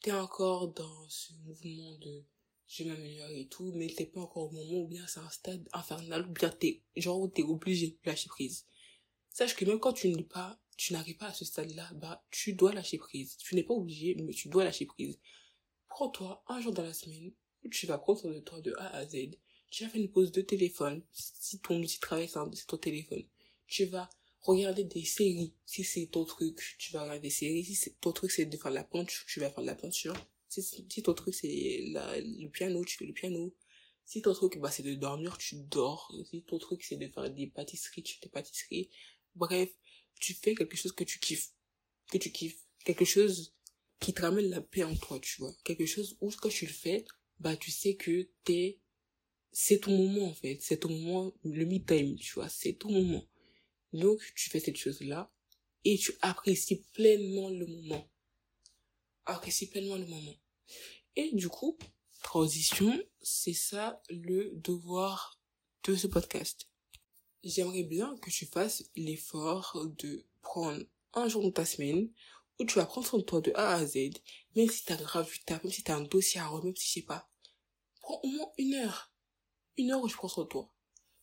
t'es 0.00 0.12
encore 0.12 0.68
dans 0.72 1.08
ce 1.08 1.32
mouvement 1.44 1.96
de 1.98 2.24
je 2.66 2.84
m'améliore 2.84 3.30
et 3.30 3.48
tout 3.48 3.72
mais 3.74 3.88
t'es 3.88 4.06
pas 4.06 4.20
encore 4.20 4.48
au 4.48 4.50
moment 4.50 4.84
où 4.84 4.88
bien 4.88 5.06
c'est 5.06 5.20
un 5.20 5.30
stade 5.30 5.68
infernal 5.72 6.26
ou 6.26 6.32
bien 6.32 6.50
t'es 6.50 6.82
genre 6.96 7.20
où 7.20 7.28
t'es 7.28 7.42
obligé 7.42 7.88
de 7.88 7.96
lâcher 8.04 8.28
prise 8.28 8.66
sache 9.30 9.54
que 9.54 9.64
même 9.64 9.80
quand 9.80 9.92
tu 9.92 10.08
n'es 10.08 10.22
pas 10.24 10.59
tu 10.80 10.92
n'arrives 10.92 11.16
pas 11.16 11.26
à 11.26 11.34
ce 11.34 11.44
stade 11.44 11.74
là 11.74 11.90
bah 11.94 12.24
tu 12.30 12.54
dois 12.54 12.72
lâcher 12.72 12.98
prise 12.98 13.36
tu 13.36 13.54
n'es 13.54 13.62
pas 13.62 13.74
obligé 13.74 14.14
mais 14.14 14.32
tu 14.32 14.48
dois 14.48 14.64
lâcher 14.64 14.86
prise 14.86 15.18
prends-toi 15.88 16.42
un 16.48 16.60
jour 16.60 16.72
dans 16.72 16.82
la 16.82 16.94
semaine 16.94 17.32
tu 17.70 17.86
vas 17.86 17.98
prendre 17.98 18.20
soin 18.20 18.30
de 18.30 18.40
toi 18.40 18.60
de 18.60 18.74
A 18.78 18.88
à 18.96 19.06
Z 19.06 19.16
tu 19.70 19.84
vas 19.84 19.90
faire 19.90 20.00
une 20.00 20.10
pause 20.10 20.32
de 20.32 20.40
téléphone 20.40 21.02
si 21.12 21.60
ton 21.60 21.78
outil 21.80 21.96
de 21.96 22.00
travail 22.00 22.28
c'est 22.28 22.66
ton 22.66 22.78
téléphone 22.78 23.24
tu 23.66 23.84
vas 23.84 24.08
regarder 24.40 24.84
des 24.84 25.04
séries. 25.04 25.54
Si 25.66 25.84
c'est 25.84 26.06
ton 26.06 26.24
truc, 26.24 26.76
tu 26.78 26.92
vas 26.92 27.02
regarder 27.02 27.20
des 27.20 27.30
séries. 27.30 27.64
Si 27.64 27.94
ton 28.00 28.12
truc 28.12 28.30
c'est 28.30 28.46
de 28.46 28.56
faire 28.56 28.70
de 28.70 28.76
la 28.76 28.84
peinture, 28.84 29.24
tu 29.26 29.40
vas 29.40 29.50
faire 29.50 29.62
de 29.62 29.66
la 29.66 29.74
peinture. 29.74 30.14
Si, 30.48 30.62
si 30.62 31.02
ton 31.02 31.14
truc 31.14 31.34
c'est 31.34 31.48
le 31.48 32.48
piano, 32.48 32.84
tu 32.84 32.96
fais 32.96 33.06
le 33.06 33.12
piano. 33.12 33.54
Si 34.04 34.22
ton 34.22 34.32
truc 34.32 34.58
bah, 34.58 34.70
c'est 34.70 34.82
de 34.82 34.94
dormir, 34.94 35.38
tu 35.38 35.56
dors. 35.56 36.12
Si 36.30 36.42
ton 36.42 36.58
truc 36.58 36.82
c'est 36.82 36.96
de 36.96 37.08
faire 37.08 37.30
des 37.30 37.46
pâtisseries, 37.46 38.02
tu 38.02 38.14
fais 38.14 38.26
des 38.26 38.30
pâtisseries. 38.30 38.90
Bref, 39.36 39.70
tu 40.20 40.34
fais 40.34 40.54
quelque 40.54 40.76
chose 40.76 40.92
que 40.92 41.04
tu 41.04 41.18
kiffes. 41.18 41.50
Que 42.10 42.18
tu 42.18 42.30
kiffes. 42.30 42.60
Quelque 42.84 43.04
chose 43.04 43.54
qui 43.98 44.14
te 44.14 44.22
ramène 44.22 44.48
la 44.48 44.60
paix 44.60 44.84
en 44.84 44.94
toi, 44.96 45.18
tu 45.20 45.40
vois. 45.40 45.54
Quelque 45.64 45.86
chose 45.86 46.16
où 46.20 46.30
quand 46.30 46.48
tu 46.48 46.66
le 46.66 46.72
fais, 46.72 47.04
bah 47.38 47.56
tu 47.56 47.70
sais 47.70 47.96
que 47.96 48.28
t'es 48.44 48.80
c'est 49.52 49.80
ton 49.80 49.96
moment 49.96 50.28
en 50.28 50.34
fait, 50.34 50.58
c'est 50.60 50.78
ton 50.78 50.90
moment 50.90 51.32
le 51.42 51.66
me 51.66 51.78
time, 51.78 52.16
tu 52.16 52.34
vois, 52.34 52.48
c'est 52.48 52.74
ton 52.74 52.90
moment. 52.90 53.26
Donc, 53.92 54.20
tu 54.36 54.48
fais 54.50 54.60
cette 54.60 54.76
chose-là 54.76 55.32
et 55.84 55.98
tu 55.98 56.12
apprécies 56.20 56.84
pleinement 56.92 57.50
le 57.50 57.66
moment. 57.66 58.08
Apprécies 59.24 59.68
pleinement 59.68 59.96
le 59.96 60.06
moment. 60.06 60.36
Et 61.16 61.34
du 61.34 61.48
coup, 61.48 61.76
transition, 62.22 62.96
c'est 63.20 63.54
ça 63.54 64.00
le 64.08 64.52
devoir 64.54 65.40
de 65.84 65.96
ce 65.96 66.06
podcast. 66.06 66.69
J'aimerais 67.42 67.84
bien 67.84 68.16
que 68.18 68.30
tu 68.30 68.44
fasses 68.44 68.84
l'effort 68.96 69.86
de 69.98 70.24
prendre 70.42 70.82
un 71.14 71.28
jour 71.28 71.42
de 71.42 71.50
ta 71.50 71.64
semaine 71.64 72.10
où 72.58 72.64
tu 72.66 72.74
vas 72.74 72.84
prendre 72.84 73.06
soin 73.06 73.18
de 73.18 73.40
de 73.40 73.52
A 73.54 73.76
à 73.76 73.86
Z, 73.86 73.96
même 74.56 74.68
si 74.68 74.84
t'as 74.84 74.96
grave 74.96 75.30
du 75.30 75.40
taf, 75.40 75.64
même 75.64 75.72
si 75.72 75.82
t'as 75.82 75.96
un 75.96 76.02
dossier 76.02 76.38
à 76.40 76.48
remettre, 76.48 76.66
même 76.66 76.76
si 76.76 76.88
je 76.88 76.92
sais 76.92 77.06
pas. 77.06 77.30
Prends 78.02 78.20
au 78.22 78.26
moins 78.28 78.52
une 78.58 78.74
heure. 78.74 79.10
Une 79.78 79.90
heure 79.90 80.02
où 80.02 80.08
je 80.08 80.16
prends 80.16 80.28
soin 80.28 80.44
de 80.44 80.50
toi. 80.50 80.70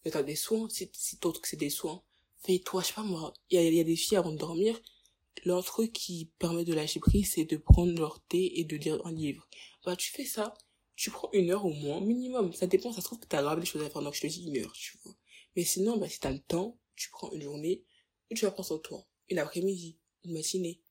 Et 0.05 0.11
t'as 0.11 0.23
des 0.23 0.35
soins, 0.35 0.67
si, 0.69 0.89
si 0.93 1.19
ton 1.19 1.31
truc 1.31 1.45
c'est 1.45 1.57
des 1.57 1.69
soins, 1.69 2.01
fais-toi, 2.39 2.81
je 2.81 2.87
sais 2.87 2.93
pas 2.93 3.03
moi, 3.03 3.33
il 3.51 3.55
y 3.55 3.57
a, 3.59 3.69
y 3.69 3.79
a 3.79 3.83
des 3.83 3.95
filles 3.95 4.17
avant 4.17 4.31
de 4.31 4.37
dormir, 4.37 4.79
leur 5.45 5.63
truc 5.63 5.93
qui 5.93 6.31
permet 6.39 6.65
de 6.65 6.73
lâcher 6.73 6.99
prise, 6.99 7.33
c'est 7.33 7.45
de 7.45 7.57
prendre 7.57 7.93
leur 7.99 8.21
thé 8.23 8.59
et 8.59 8.63
de 8.63 8.75
lire 8.75 9.05
un 9.05 9.11
livre. 9.11 9.47
Bah, 9.85 9.95
tu 9.95 10.11
fais 10.11 10.25
ça, 10.25 10.55
tu 10.95 11.11
prends 11.11 11.29
une 11.33 11.51
heure 11.51 11.65
au 11.65 11.73
moins, 11.73 12.01
minimum. 12.01 12.53
Ça 12.53 12.65
dépend, 12.65 12.91
ça 12.91 13.01
se 13.01 13.05
trouve 13.05 13.19
que 13.19 13.27
t'as 13.27 13.43
grave 13.43 13.59
des 13.59 13.67
choses 13.67 13.83
à 13.83 13.89
faire, 13.89 14.01
donc 14.01 14.15
je 14.15 14.21
te 14.21 14.27
dis 14.27 14.45
une 14.47 14.57
heure, 14.57 14.73
tu 14.73 14.97
vois. 15.03 15.13
Mais 15.57 15.63
sinon, 15.63 15.97
bah, 15.97 16.07
si 16.07 16.19
t'as 16.19 16.31
le 16.31 16.39
temps, 16.39 16.79
tu 16.95 17.09
prends 17.09 17.31
une 17.31 17.41
journée, 17.41 17.83
ou 18.29 18.35
tu 18.35 18.45
vas 18.45 18.51
prendre 18.51 18.67
soin 18.67 18.77
de 18.77 18.83
toi. 18.83 19.07
Une 19.27 19.39
après-midi, 19.39 19.97
une 20.23 20.33
matinée, 20.33 20.81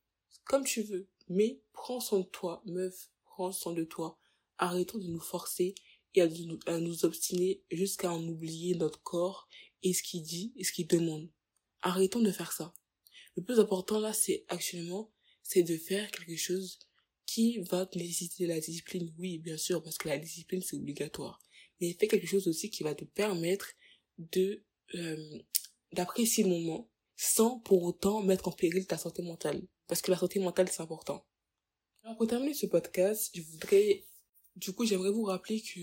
comme 0.45 0.65
tu 0.65 0.83
veux. 0.83 1.09
Mais 1.29 1.61
prends 1.73 2.01
soin 2.01 2.19
de 2.19 2.25
toi, 2.25 2.63
meuf, 2.67 3.11
prends 3.25 3.53
soin 3.53 3.73
de 3.73 3.85
toi. 3.85 4.19
Arrêtons 4.59 4.99
de 4.99 5.07
nous 5.07 5.21
forcer 5.21 5.75
et 6.15 6.21
à 6.21 6.27
nous, 6.27 6.59
à 6.67 6.79
nous 6.79 7.05
obstiner 7.05 7.63
jusqu'à 7.71 8.13
en 8.13 8.27
oublier 8.27 8.75
notre 8.75 9.01
corps 9.03 9.49
et 9.85 9.93
ce 9.93 10.03
qu'il 10.03 10.23
dit 10.23 10.53
et 10.57 10.65
ce 10.65 10.73
qu'il 10.73 10.89
demande. 10.89 11.29
Arrêtons 11.83 12.21
de 12.21 12.33
faire 12.33 12.53
ça. 12.53 12.75
Le 13.37 13.45
plus 13.45 13.61
important 13.61 14.01
là, 14.01 14.13
c'est 14.13 14.45
actuellement, 14.49 15.13
c'est 15.45 15.63
de 15.63 15.77
faire 15.77 16.11
quelque 16.11 16.37
chose 16.37 16.81
qui 17.25 17.59
va 17.61 17.89
nécessiter 17.95 18.47
la 18.47 18.59
discipline. 18.59 19.15
Oui, 19.19 19.39
bien 19.39 19.59
sûr, 19.59 19.81
parce 19.83 19.99
que 19.99 20.09
la 20.09 20.19
discipline, 20.19 20.63
c'est 20.63 20.77
obligatoire. 20.77 21.39
Mais 21.81 21.93
fais 21.93 22.09
quelque 22.09 22.27
chose 22.27 22.49
aussi 22.49 22.71
qui 22.71 22.83
va 22.83 22.95
te 22.95 23.05
permettre 23.05 23.75
de 24.19 24.63
euh, 24.95 25.39
d'apprécier 25.93 26.45
le 26.45 26.51
moment 26.51 26.91
sans 27.17 27.59
pour 27.61 27.83
autant 27.83 28.23
mettre 28.23 28.49
en 28.49 28.53
péril 28.53 28.87
ta 28.87 28.99
santé 28.99 29.23
mentale. 29.23 29.63
Parce 29.87 30.03
que 30.03 30.11
la 30.11 30.19
santé 30.19 30.39
mentale, 30.39 30.69
c'est 30.71 30.83
important. 30.83 31.25
Alors, 32.03 32.17
pour 32.17 32.27
terminer 32.27 32.55
ce 32.55 32.67
podcast, 32.67 33.31
je 33.35 33.43
voudrais, 33.43 34.05
du 34.55 34.73
coup, 34.73 34.85
j'aimerais 34.85 35.11
vous 35.11 35.25
rappeler 35.25 35.61
que 35.61 35.81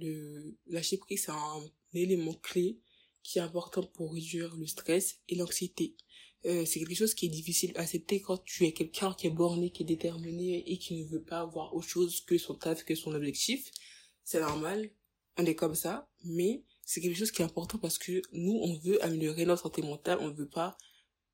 le 0.00 0.56
lâcher 0.66 0.98
prise, 0.98 1.24
c'est 1.24 1.32
un 1.32 1.70
élément 1.94 2.34
clé 2.34 2.78
qui 3.22 3.38
est 3.38 3.42
important 3.42 3.82
pour 3.82 4.12
réduire 4.12 4.54
le 4.56 4.66
stress 4.66 5.20
et 5.28 5.36
l'anxiété. 5.36 5.96
Euh, 6.44 6.66
c'est 6.66 6.78
quelque 6.78 6.94
chose 6.94 7.14
qui 7.14 7.26
est 7.26 7.30
difficile 7.30 7.72
à 7.76 7.80
accepter 7.80 8.20
quand 8.20 8.36
tu 8.44 8.66
es 8.66 8.72
quelqu'un 8.72 9.14
qui 9.14 9.28
est 9.28 9.30
borné, 9.30 9.70
qui 9.70 9.82
est 9.82 9.86
déterminé 9.86 10.62
et 10.70 10.76
qui 10.76 11.02
ne 11.02 11.08
veut 11.08 11.22
pas 11.22 11.40
avoir 11.40 11.74
autre 11.74 11.88
chose 11.88 12.20
que 12.20 12.36
son 12.36 12.54
taf, 12.54 12.84
que 12.84 12.94
son 12.94 13.14
objectif. 13.14 13.70
C'est 14.24 14.40
normal, 14.40 14.90
on 15.38 15.46
est 15.46 15.54
comme 15.54 15.74
ça, 15.74 16.10
mais 16.22 16.62
c'est 16.86 17.00
quelque 17.00 17.16
chose 17.16 17.30
qui 17.30 17.42
est 17.42 17.44
important 17.44 17.78
parce 17.78 17.98
que 17.98 18.22
nous, 18.32 18.58
on 18.62 18.78
veut 18.78 19.02
améliorer 19.04 19.44
notre 19.44 19.62
santé 19.62 19.82
mentale, 19.82 20.18
on 20.20 20.28
ne 20.28 20.34
veut 20.34 20.48
pas 20.48 20.76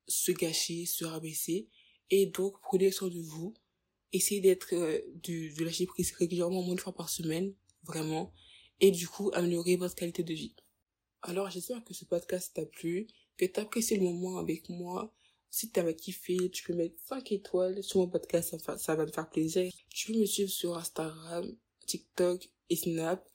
se 0.07 0.33
gâcher, 0.33 0.87
se 0.87 1.05
rabaisser. 1.05 1.69
Et 2.11 2.27
donc, 2.27 2.61
prenez 2.63 2.91
soin 2.91 3.09
de 3.09 3.21
vous, 3.21 3.55
essayer 4.13 4.41
d'être 4.41 4.75
euh, 4.75 5.01
de, 5.23 5.57
de 5.57 5.65
lâcher 5.65 5.87
prise 5.87 6.13
régulièrement, 6.13 6.63
moins 6.63 6.75
de 6.75 6.81
fois 6.81 6.95
par 6.95 7.09
semaine, 7.09 7.55
vraiment, 7.85 8.33
et 8.81 8.91
du 8.91 9.09
coup 9.09 9.31
améliorer 9.35 9.77
votre 9.77 9.95
qualité 9.95 10.23
de 10.23 10.35
vie. 10.35 10.55
Alors 11.23 11.51
j'espère 11.51 11.85
que 11.85 11.95
ce 11.95 12.05
podcast 12.05 12.53
t'a 12.55 12.65
plu, 12.65 13.07
que 13.37 13.45
t'as 13.45 13.63
apprécié 13.63 13.97
le 13.97 14.05
moment 14.05 14.39
avec 14.39 14.69
moi. 14.69 15.13
Si 15.51 15.71
t'as 15.71 15.93
kiffé, 15.93 16.51
tu 16.51 16.63
peux 16.65 16.75
mettre 16.75 16.95
5 17.07 17.33
étoiles 17.33 17.83
sur 17.83 18.01
mon 18.01 18.09
podcast, 18.09 18.57
ça, 18.59 18.79
ça 18.79 18.95
va 18.95 19.05
me 19.05 19.11
faire 19.11 19.29
plaisir. 19.29 19.71
Tu 19.89 20.13
peux 20.13 20.19
me 20.19 20.25
suivre 20.25 20.51
sur 20.51 20.77
Instagram, 20.79 21.57
TikTok 21.87 22.49
et 22.69 22.77
Snap. 22.77 23.29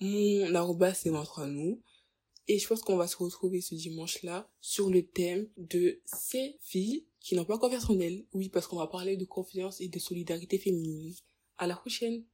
Mon 0.00 0.54
arroba 0.54 0.94
c'est 0.94 1.10
entre 1.10 1.46
nous. 1.46 1.82
Et 2.48 2.58
je 2.58 2.66
pense 2.66 2.82
qu'on 2.82 2.96
va 2.96 3.06
se 3.06 3.16
retrouver 3.16 3.60
ce 3.60 3.74
dimanche-là 3.74 4.50
sur 4.60 4.90
le 4.90 5.06
thème 5.06 5.48
de 5.56 6.00
ces 6.04 6.56
filles 6.60 7.06
qui 7.20 7.36
n'ont 7.36 7.44
pas 7.44 7.58
confiance 7.58 7.88
en 7.90 8.00
elles. 8.00 8.24
Oui, 8.32 8.48
parce 8.48 8.66
qu'on 8.66 8.78
va 8.78 8.86
parler 8.86 9.16
de 9.16 9.24
confiance 9.24 9.80
et 9.80 9.88
de 9.88 9.98
solidarité 9.98 10.58
féminine. 10.58 11.14
À 11.58 11.66
la 11.66 11.76
prochaine! 11.76 12.24